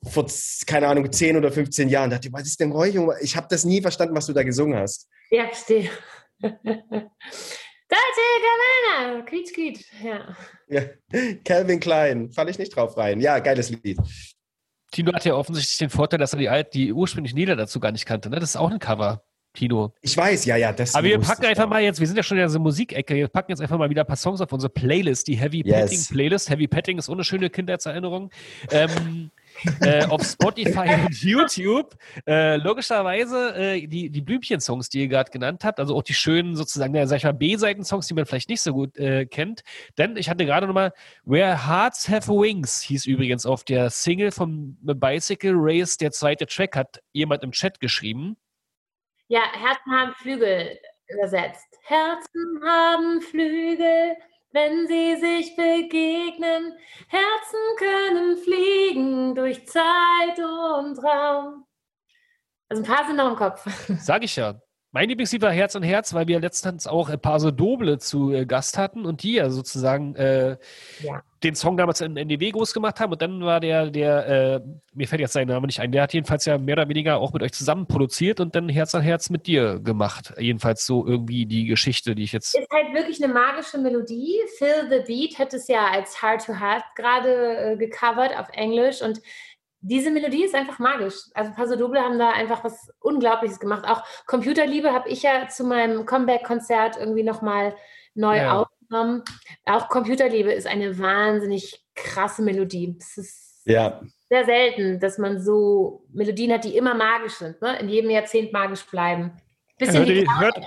[0.04, 0.26] vor,
[0.66, 2.10] keine Ahnung, 10 oder 15 Jahren.
[2.10, 3.12] Da dachte ich, was ist denn Räuchung?
[3.22, 5.08] Ich habe das nie verstanden, was du da gesungen hast.
[5.30, 5.90] Ja, verstehe.
[6.42, 8.22] Deutsche
[8.98, 9.86] Gamana, quietsch, quietsch.
[10.02, 10.36] Ja.
[10.70, 10.84] Ja.
[11.44, 13.20] Calvin Klein, falle ich nicht drauf rein.
[13.20, 14.00] Ja, geiles Lied.
[14.92, 17.92] Tino hat ja offensichtlich den Vorteil, dass er die, alt, die ursprünglichen Lieder dazu gar
[17.92, 18.30] nicht kannte.
[18.30, 18.40] Ne?
[18.40, 19.24] Das ist auch ein Cover,
[19.54, 19.94] Tino.
[20.02, 22.38] Ich weiß, ja, ja, das Aber wir packen einfach mal jetzt, wir sind ja schon
[22.38, 25.28] in der Musikecke, wir packen jetzt einfach mal wieder ein paar Songs auf unsere Playlist,
[25.28, 25.90] die Heavy Yes.
[25.90, 26.50] Petting Playlist.
[26.50, 28.32] Heavy Petting ist ohne schöne Kindheitserinnerung.
[28.72, 29.32] Ähm,
[29.82, 31.96] äh, auf Spotify und YouTube.
[32.26, 36.56] Äh, logischerweise äh, die, die Blümchen-Songs, die ihr gerade genannt habt, also auch die schönen
[36.56, 39.64] sozusagen, ja, sag ich mal, B-Seiten-Songs, die man vielleicht nicht so gut äh, kennt.
[39.98, 40.94] Denn ich hatte gerade nochmal
[41.26, 46.76] Where Hearts Have Wings hieß übrigens auf der Single vom Bicycle Race, der zweite Track,
[46.76, 48.38] hat jemand im Chat geschrieben.
[49.32, 50.78] Ja, Herzen haben Flügel
[51.08, 51.80] übersetzt.
[51.84, 54.18] Herzen haben Flügel,
[54.52, 56.74] wenn sie sich begegnen.
[57.08, 61.66] Herzen können fliegen durch Zeit und Raum.
[62.68, 63.66] Also ein paar sind noch im Kopf.
[64.00, 64.60] Sag ich ja.
[64.94, 68.34] Mein Lieblingslied war Herz an Herz, weil wir letztens auch ein paar so Doble zu
[68.34, 70.58] äh, Gast hatten und die ja sozusagen äh,
[71.02, 71.24] Ja.
[71.44, 73.14] den Song damals in NDW groß gemacht haben.
[73.14, 74.60] Und dann war der, der, äh,
[74.94, 77.32] mir fällt jetzt sein Name nicht ein, der hat jedenfalls ja mehr oder weniger auch
[77.32, 80.34] mit euch zusammen produziert und dann Herz an Herz mit dir gemacht.
[80.38, 82.54] Jedenfalls so irgendwie die Geschichte, die ich jetzt.
[82.54, 84.36] ist halt wirklich eine magische Melodie.
[84.58, 89.02] Phil the Beat hat es ja als Heart to Heart gerade äh, gecovert auf Englisch
[89.02, 89.22] und
[89.82, 91.16] diese Melodie ist einfach magisch.
[91.34, 93.84] Also Paso Doble haben da einfach was Unglaubliches gemacht.
[93.88, 97.76] Auch Computerliebe habe ich ja zu meinem Comeback-Konzert irgendwie nochmal
[98.14, 98.62] neu Ja.
[98.62, 99.24] aufgenommen.
[99.66, 102.96] Auch Computerliebe ist eine wahnsinnig krasse Melodie.
[103.00, 107.78] Es ist Ja, sehr selten, dass man so Melodien hat, die immer magisch sind, ne?
[107.80, 109.34] in jedem Jahrzehnt magisch bleiben.
[109.78, 110.58] Bisschen hört, ihr, hört,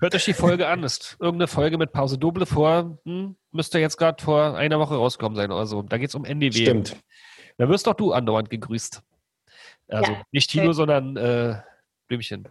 [0.00, 0.82] hört euch die Folge an.
[0.84, 2.98] Ist irgendeine Folge mit Pause Doble vor.
[3.04, 5.82] Hm, müsste jetzt gerade vor einer Woche rauskommen sein oder so.
[5.82, 6.62] Da geht es um NDW.
[6.62, 6.96] stimmt.
[7.58, 9.02] Da wirst doch du andauernd gegrüßt.
[9.88, 10.22] Also Ja.
[10.32, 11.60] nicht Tino, sondern äh,
[12.08, 12.48] Blümchen.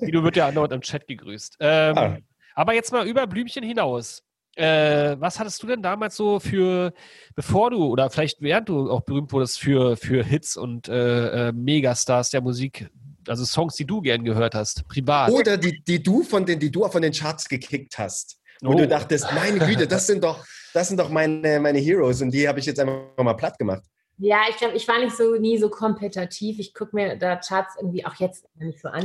[0.00, 1.56] Tino wird ja andauernd im Chat gegrüßt.
[1.60, 2.16] Ähm, Ah.
[2.54, 4.22] Aber jetzt mal über Blümchen hinaus.
[4.54, 6.94] Äh, was hattest du denn damals so für,
[7.34, 11.52] bevor du oder vielleicht während du auch berühmt wurdest für, für Hits und äh, äh,
[11.52, 12.88] Megastars der Musik,
[13.28, 15.30] also Songs, die du gern gehört hast, privat?
[15.30, 18.38] Oder die, die du von den, die du von den Charts gekickt hast.
[18.62, 18.74] Wo Oh.
[18.78, 20.42] du dachtest, meine Güte, das sind doch,
[20.72, 23.82] das sind doch meine, meine Heroes und die habe ich jetzt einfach mal platt gemacht.
[24.18, 26.58] Ja, ich glaube, ich war nicht so nie so kompetitiv.
[26.58, 29.04] Ich gucke mir da Charts irgendwie auch jetzt nicht so an.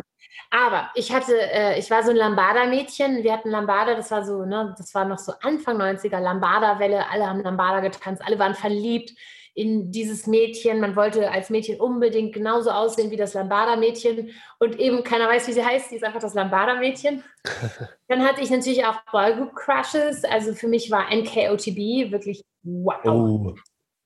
[0.49, 3.23] Aber ich hatte, äh, ich war so ein Lambada-Mädchen.
[3.23, 7.09] Wir hatten Lambada, das war so, ne, das war noch so Anfang 90er, Lambada-Welle.
[7.09, 9.13] Alle haben Lambada getanzt, alle waren verliebt
[9.53, 10.79] in dieses Mädchen.
[10.79, 14.31] Man wollte als Mädchen unbedingt genauso aussehen wie das Lambada-Mädchen.
[14.59, 15.89] Und eben keiner weiß, wie sie heißt.
[15.89, 17.23] Sie ist einfach das Lambada-Mädchen.
[18.07, 20.23] Dann hatte ich natürlich auch Boygroup-Crushes.
[20.23, 23.05] Also für mich war NKOTB wirklich wow.
[23.05, 23.55] Oh.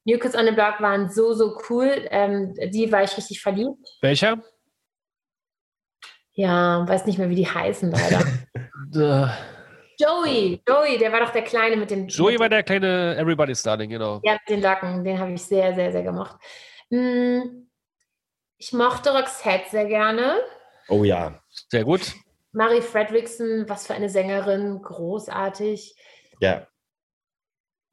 [0.06, 2.06] New Kids on the Block waren so, so cool.
[2.12, 3.78] Ähm, die war ich richtig verliebt.
[4.02, 4.38] Welcher?
[6.34, 8.24] Ja, weiß nicht mehr, wie die heißen leider.
[9.98, 13.64] Joey, Joey, der war doch der Kleine mit den, Joey mit, war der kleine Everybody's
[13.64, 14.20] Darling, genau.
[14.24, 15.04] ja, mit den Locken.
[15.04, 16.36] Den habe ich sehr, sehr, sehr gemocht.
[16.92, 17.70] Hm,
[18.58, 20.42] Ich mochte Roxette sehr gerne.
[20.90, 21.42] Oh ja.
[21.70, 22.14] Sehr gut.
[22.52, 25.96] Marie Fredrickson, was für eine Sängerin, großartig.
[26.42, 26.68] Ja.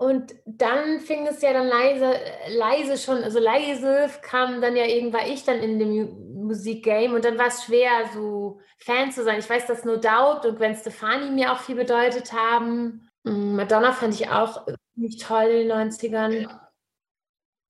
[0.03, 2.13] Und dann fing es ja dann leise,
[2.49, 7.25] leise schon, also leise kam dann ja irgendwann ich dann in dem Mu- Musikgame und
[7.25, 9.39] dann war es schwer, so Fan zu sein.
[9.39, 13.09] Ich weiß, dass No Doubt und Gwen Stefani mir auch viel bedeutet haben.
[13.23, 16.49] Mm, Madonna fand ich auch nicht toll in den 90ern.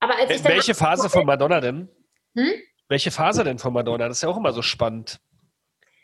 [0.00, 1.90] Aber als ich Welche Phase von Madonna denn?
[2.34, 2.52] Hm?
[2.88, 4.08] Welche Phase denn von Madonna?
[4.08, 5.20] Das ist ja auch immer so spannend.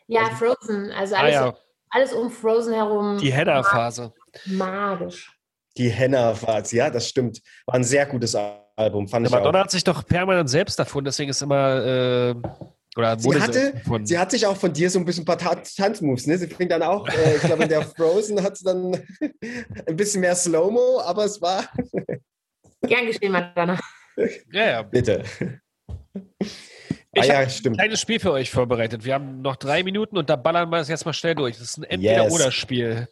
[0.09, 1.55] Ja, Frozen, also Ah alles, ja,
[1.91, 3.17] alles um Frozen herum.
[3.17, 4.13] die Henna-Phase.
[4.45, 5.38] Magisch.
[5.79, 7.41] Die Henna-Phase, ja, das stimmt.
[7.67, 8.35] War ein sehr gutes
[8.77, 9.41] Album, fand Der ich auch.
[9.41, 11.85] Madonna hat sich doch permanent selbst erfunden, deswegen ist immer.
[11.85, 12.35] Äh,
[12.97, 14.07] oder Sie hatte, erfunden.
[14.07, 16.37] sie hat sich auch von dir so ein bisschen ein paar Ta- Tanzmoves, ne?
[16.37, 19.01] Sie fing dann auch, äh, ich glaube, in der Frozen hat sie dann
[19.87, 21.65] ein bisschen mehr Slow-Mo, aber es war,
[22.83, 23.79] Gern geschehen, Madonna.
[24.53, 24.83] ja, ja.
[24.83, 25.23] bitte.
[27.13, 27.77] Ich ah ja, habe stimmt.
[27.77, 29.05] ein kleines Spiel für euch vorbereitet.
[29.05, 31.57] Wir haben noch drei Minuten und da ballern wir es jetzt mal schnell durch.
[31.57, 33.09] Das ist ein Entweder-Oder-Spiel.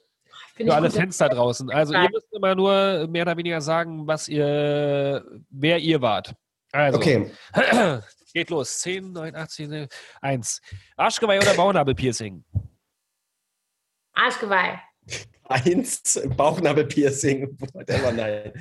[0.56, 0.90] Für alle.
[0.90, 1.70] Fans da draußen.
[1.70, 6.34] Also ihr müsst immer nur mehr oder weniger sagen, was ihr, wer ihr wart.
[6.72, 7.30] Also, Okay,
[8.34, 8.78] geht los.
[8.80, 9.88] 10, 9, 8, 10,
[10.20, 10.60] 1.
[10.96, 12.44] Arschgeweih oder Bauchnabelpiercing?
[14.14, 14.80] Arschgeweih.
[15.48, 18.52] eins, Bauchnabelpiercing, whatever, nein.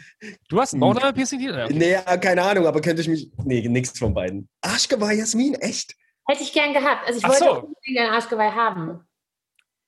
[0.50, 0.80] Du hast ein Hm.
[0.82, 1.40] Bauchnabelpiercing?
[1.40, 1.68] Ja.
[1.70, 4.48] Nee, keine Ahnung, aber könnte ich mich, nee, nichts von beiden.
[4.62, 5.96] Arschgeweih, Jasmin, echt?
[6.28, 7.08] Hätte ich gern gehabt.
[7.08, 7.52] Also ich Ach wollte so.
[7.68, 9.08] unbedingt ein Arschgeweih haben.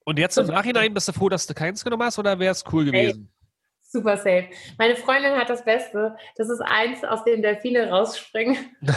[0.07, 2.63] Und jetzt im Nachhinein bist du froh, dass du keins genommen hast oder wäre es
[2.71, 3.29] cool gewesen?
[3.81, 4.47] Super safe.
[4.77, 6.15] Meine Freundin hat das Beste.
[6.37, 8.57] Das ist eins, aus dem Delfine rausspringen.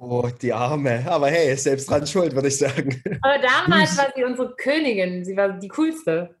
[0.00, 1.04] Oh, die Arme.
[1.08, 3.00] Aber hey, ist selbst dran schuld, würde ich sagen.
[3.22, 5.24] Aber damals war sie unsere Königin.
[5.24, 6.34] Sie war die coolste.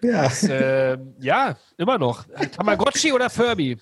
[0.00, 0.32] Ja.
[0.48, 2.24] ähm, ja, immer noch.
[2.56, 3.76] Tamagotchi oder Furby?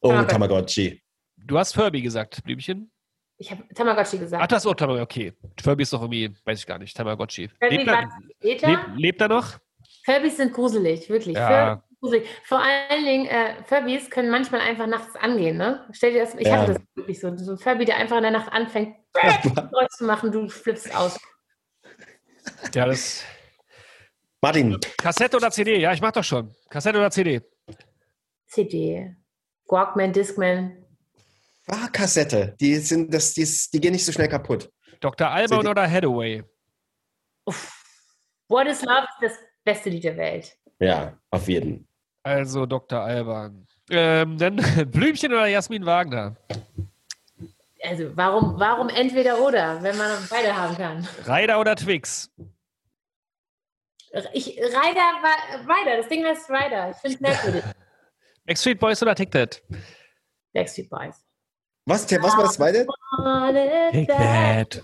[0.00, 0.30] Oh, Tamagotchi.
[0.30, 1.02] Tamagotchi.
[1.38, 2.92] Du hast Furby gesagt, Blümchen.
[3.38, 4.52] Ich habe Tamagotchi Ach, gesagt.
[4.52, 5.28] das ist auch Tamagotchi.
[5.28, 5.62] Okay.
[5.62, 7.48] Furby ist doch irgendwie, weiß ich gar nicht, Tamagotchi.
[7.48, 8.08] Furby Lebt er,
[8.40, 9.58] lebt, lebt er noch?
[10.04, 11.36] Furbys sind gruselig, wirklich.
[11.36, 11.48] Ja.
[11.50, 12.28] Furby sind gruselig.
[12.44, 15.58] Vor allen Dingen, äh, Furbys können manchmal einfach nachts angehen.
[15.58, 15.86] Ne?
[15.92, 16.58] Stell dir das, ich Ja.
[16.58, 17.36] hatte das wirklich so.
[17.36, 21.18] So ein Furby, der einfach in der Nacht anfängt, Geräusch zu machen, du flippst aus.
[22.74, 23.22] Ja, das.
[24.40, 25.78] Martin, Kassette oder CD?
[25.78, 26.54] Ja, ich mach doch schon.
[26.70, 27.42] Kassette oder CD?
[28.46, 29.16] CD.
[29.66, 30.85] Walkman, Discman.
[31.92, 32.54] Kassette.
[32.60, 34.70] Die, sind, das, die, ist- die gehen nicht so schnell kaputt.
[35.00, 35.28] Dr.
[35.30, 36.42] Alban oder Hathaway?
[37.44, 37.72] Uff.
[38.48, 39.32] What is Love ist das
[39.64, 40.56] beste Lied der Welt.
[40.78, 41.88] Ja, auf jeden.
[42.22, 43.00] Also Dr.
[43.00, 43.66] Alban.
[43.90, 44.56] Ähm, dann
[44.90, 46.36] Blümchen oder Jasmin Wagner?
[47.82, 51.08] Also warum, warum entweder oder, wenn man beide haben kann?
[51.26, 52.30] Ryder oder Twix?
[54.32, 56.90] Ich, Ryder, war- Ryder, das Ding heißt Ryder.
[56.90, 57.64] Ich finde es merkwürdig.
[58.46, 59.60] Backstreet Boys oder Tic Tac?
[60.54, 61.25] Backstreet Boys.
[61.88, 62.86] Was, was war das zweite?
[63.92, 64.82] Take that.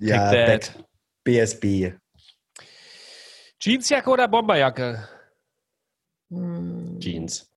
[0.00, 0.84] Ja, Take Back, that.
[1.22, 1.92] BSB.
[3.60, 5.08] Jeansjacke oder Bomberjacke?
[6.30, 7.48] Hm, Jeans.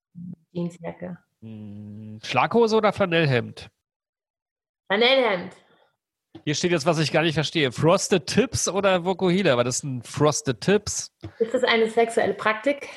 [0.52, 1.18] Jeansjacke.
[1.42, 3.68] Hm, Schlaghose oder Flanellhemd?
[4.90, 5.54] Vanillehemd.
[6.46, 7.72] Hier steht jetzt, was ich gar nicht verstehe.
[7.72, 9.58] Frosted Tips oder Vokuhila?
[9.58, 11.12] War das ein Frosted Tips?
[11.40, 12.88] Ist das eine sexuelle Praktik?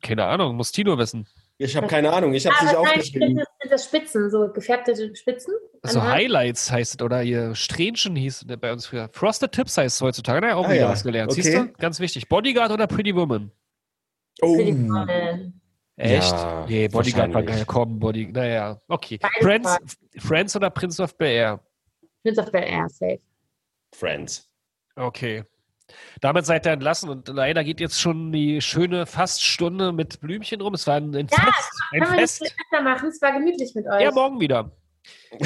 [0.00, 1.26] Keine Ahnung, muss Tino wissen.
[1.58, 3.36] Ich habe keine Ahnung, ich habe es nicht Ah, aufgeschrieben.
[3.36, 5.54] das, sind das Spitzen, so gefärbte Spitzen?
[5.82, 6.14] So Anhand?
[6.14, 9.08] Highlights heißt es, oder ihr Strähnchen hieß es bei uns früher.
[9.12, 10.46] Frosted Tips heißt es heutzutage.
[10.46, 10.88] Na, auch Ah, wieder ja.
[10.90, 11.32] was gelernt.
[11.32, 11.42] Okay.
[11.42, 11.72] Siehst du?
[11.78, 12.28] Ganz wichtig.
[12.28, 13.50] Bodyguard oder Pretty Woman?
[14.42, 15.60] Oh, die Freundin.
[15.98, 16.30] Echt?
[16.30, 17.64] Ja, nee, Bodyguard war geil.
[17.66, 18.26] Komm, Body.
[18.30, 19.18] Naja, okay.
[19.40, 19.78] Friends,
[20.18, 21.60] Friends oder Prince of Bel Air?
[22.22, 23.20] Prince of Bel Air, safe.
[23.94, 24.46] Friends.
[24.94, 25.42] Okay.
[26.20, 30.74] Damit seid ihr entlassen und leider geht jetzt schon die schöne Faststunde mit Blümchen rum.
[30.74, 31.70] Es war ein, ein Ja, Fest.
[31.92, 32.52] Ein Können wir das Fest.
[32.52, 33.08] viel öfter machen?
[33.08, 34.00] Es war gemütlich mit euch.
[34.02, 34.70] Ja, morgen wieder.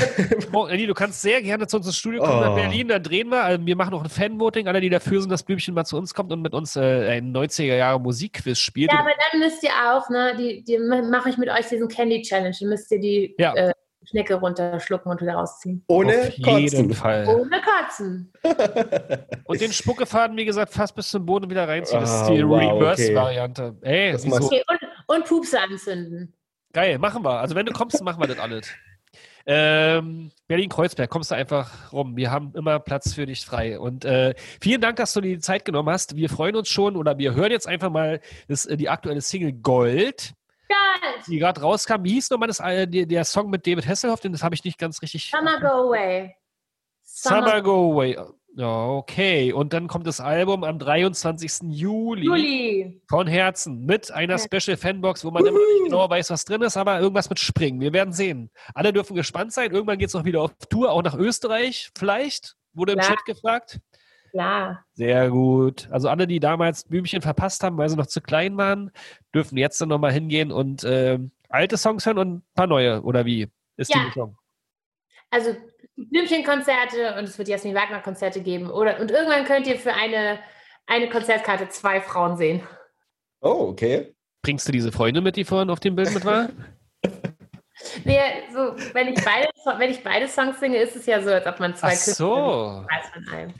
[0.70, 2.54] Elli, du kannst sehr gerne zu uns ins Studio kommen nach Oh.
[2.54, 3.42] Berlin, da drehen wir.
[3.44, 4.68] Also wir machen noch ein Fanvoting.
[4.68, 7.34] Alle, die dafür sind, dass Blümchen mal zu uns kommt und mit uns äh, ein
[7.36, 8.90] 90er-Jahre-Musikquiz spielt.
[8.92, 12.22] Ja, aber dann müsst ihr auch, ne, die, die mache ich mit euch diesen Candy
[12.22, 12.56] Challenge.
[12.58, 13.54] Dann müsst ihr die Ja.
[13.54, 13.72] äh,
[14.10, 15.84] Schnecke runterschlucken und wieder rausziehen.
[15.86, 16.94] Ohne Auf jeden Kotzen.
[16.94, 17.26] Fall.
[17.26, 18.32] Ohne Kotzen.
[19.44, 22.00] Und den Spuckefaden, wie gesagt, fast bis zum Boden wieder reinziehen.
[22.00, 23.76] Das ist Ah, die wow, Reverse-Variante.
[23.82, 24.62] Ey, Das machst- Okay,
[25.06, 26.34] und, und Pupse anzünden.
[26.72, 27.38] Geil, machen wir.
[27.40, 28.68] Also wenn du kommst, machen wir das alles.
[29.46, 32.16] Ähm, Berlin-Kreuzberg, kommst du einfach rum.
[32.16, 33.78] Wir haben immer Platz für dich frei.
[33.80, 36.14] Und äh, vielen Dank, dass du dir die Zeit genommen hast.
[36.16, 39.52] Wir freuen uns schon oder wir hören jetzt einfach mal das, äh, die aktuelle Single
[39.52, 40.34] Gold,
[40.70, 41.14] Geil.
[41.26, 42.04] die gerade rauskam.
[42.04, 44.20] Wie hieß nochmal das, äh, der, Song mit David Hasselhoff?
[44.20, 45.30] Den das habe ich nicht ganz richtig.
[45.30, 46.36] Summer Go Away.
[47.02, 48.16] Summer Go Away.
[48.56, 49.52] Ja, okay.
[49.52, 51.70] Und dann kommt das Album am 23.
[51.70, 52.24] Juli.
[52.26, 53.02] Juli.
[53.08, 54.38] Von Herzen mit einer.
[54.38, 57.80] Special Fanbox, wo man immer nicht genau weiß, was drin ist, aber irgendwas mit Springen.
[57.80, 58.50] Wir werden sehen.
[58.74, 59.72] Alle dürfen gespannt sein.
[59.72, 62.56] Irgendwann geht es auch wieder auf Tour, auch nach Österreich vielleicht.
[62.72, 63.06] Wurde im Ja.
[63.06, 63.80] Chat gefragt.
[64.30, 64.84] Klar.
[64.94, 65.88] Sehr gut.
[65.90, 68.90] Also alle, die damals Blümchen verpasst haben, weil sie noch zu klein waren,
[69.34, 73.02] dürfen jetzt dann nochmal hingehen und ähm, alte Songs hören und ein paar neue.
[73.02, 73.48] Oder wie?
[73.76, 74.00] Ist Ja.
[74.00, 74.36] die Mischung?
[75.30, 75.56] Also
[75.96, 78.70] Blümchen-Konzerte und es wird Jasmin Wagner-Konzerte geben.
[78.70, 80.38] Oder, und irgendwann könnt ihr für eine,
[80.86, 82.62] eine Konzertkarte zwei Frauen sehen.
[83.40, 84.14] Oh, okay.
[84.42, 86.48] Bringst du diese Freundin mit, die vorhin auf dem Bild mit war?
[88.04, 88.20] Nee,
[88.52, 91.60] so, wenn, ich beide, wenn ich beide Songs singe, ist es ja so, als ob
[91.60, 92.84] man zwei Ach so.
[93.32, 93.54] einem.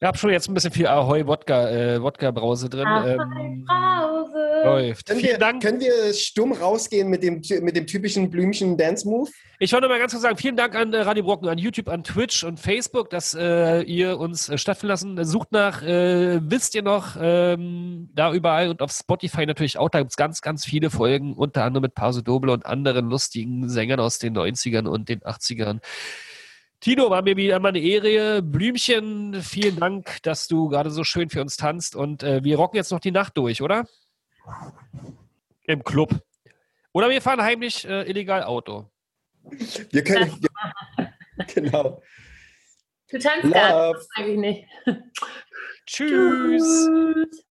[0.00, 2.86] Ich habe schon jetzt ein bisschen viel Ahoi Wodka, äh, Wodka Brause drin.
[2.86, 4.62] Ahoi, ähm, Brause.
[4.64, 5.06] Läuft.
[5.06, 5.62] Können Vielen wir, Dank.
[5.62, 9.28] können wir stumm rausgehen mit dem, mit dem typischen Blümchen-Dance-Move?
[9.58, 12.04] Ich wollte mal ganz kurz sagen, vielen Dank an äh, Radio Brocken, an YouTube, an
[12.04, 15.24] Twitch und Facebook, dass äh, ihr uns äh, stattfinden lassen.
[15.24, 19.98] Sucht nach, äh, wisst ihr noch, ähm, da überall und auf Spotify natürlich auch, da
[19.98, 23.98] gibt es ganz, ganz viele Folgen, unter anderem mit Paso Doble und anderen lustigen Sängern
[23.98, 25.80] aus den 90ern und den 80ern.
[26.80, 28.40] Tino, war mir wieder mal eine Ehre.
[28.40, 32.76] Blümchen, vielen Dank, dass du gerade so schön für uns tanzt und äh, wir rocken
[32.76, 33.84] jetzt noch die Nacht durch, oder?
[35.64, 36.22] Im Club.
[36.92, 38.88] Oder wir fahren heimlich äh, illegal Auto.
[39.90, 40.40] Wir können.
[41.54, 42.00] genau.
[43.10, 43.94] Du tanzt gar
[44.26, 44.64] nicht.
[45.84, 46.88] Tschüss.
[46.88, 47.44] Tschüss.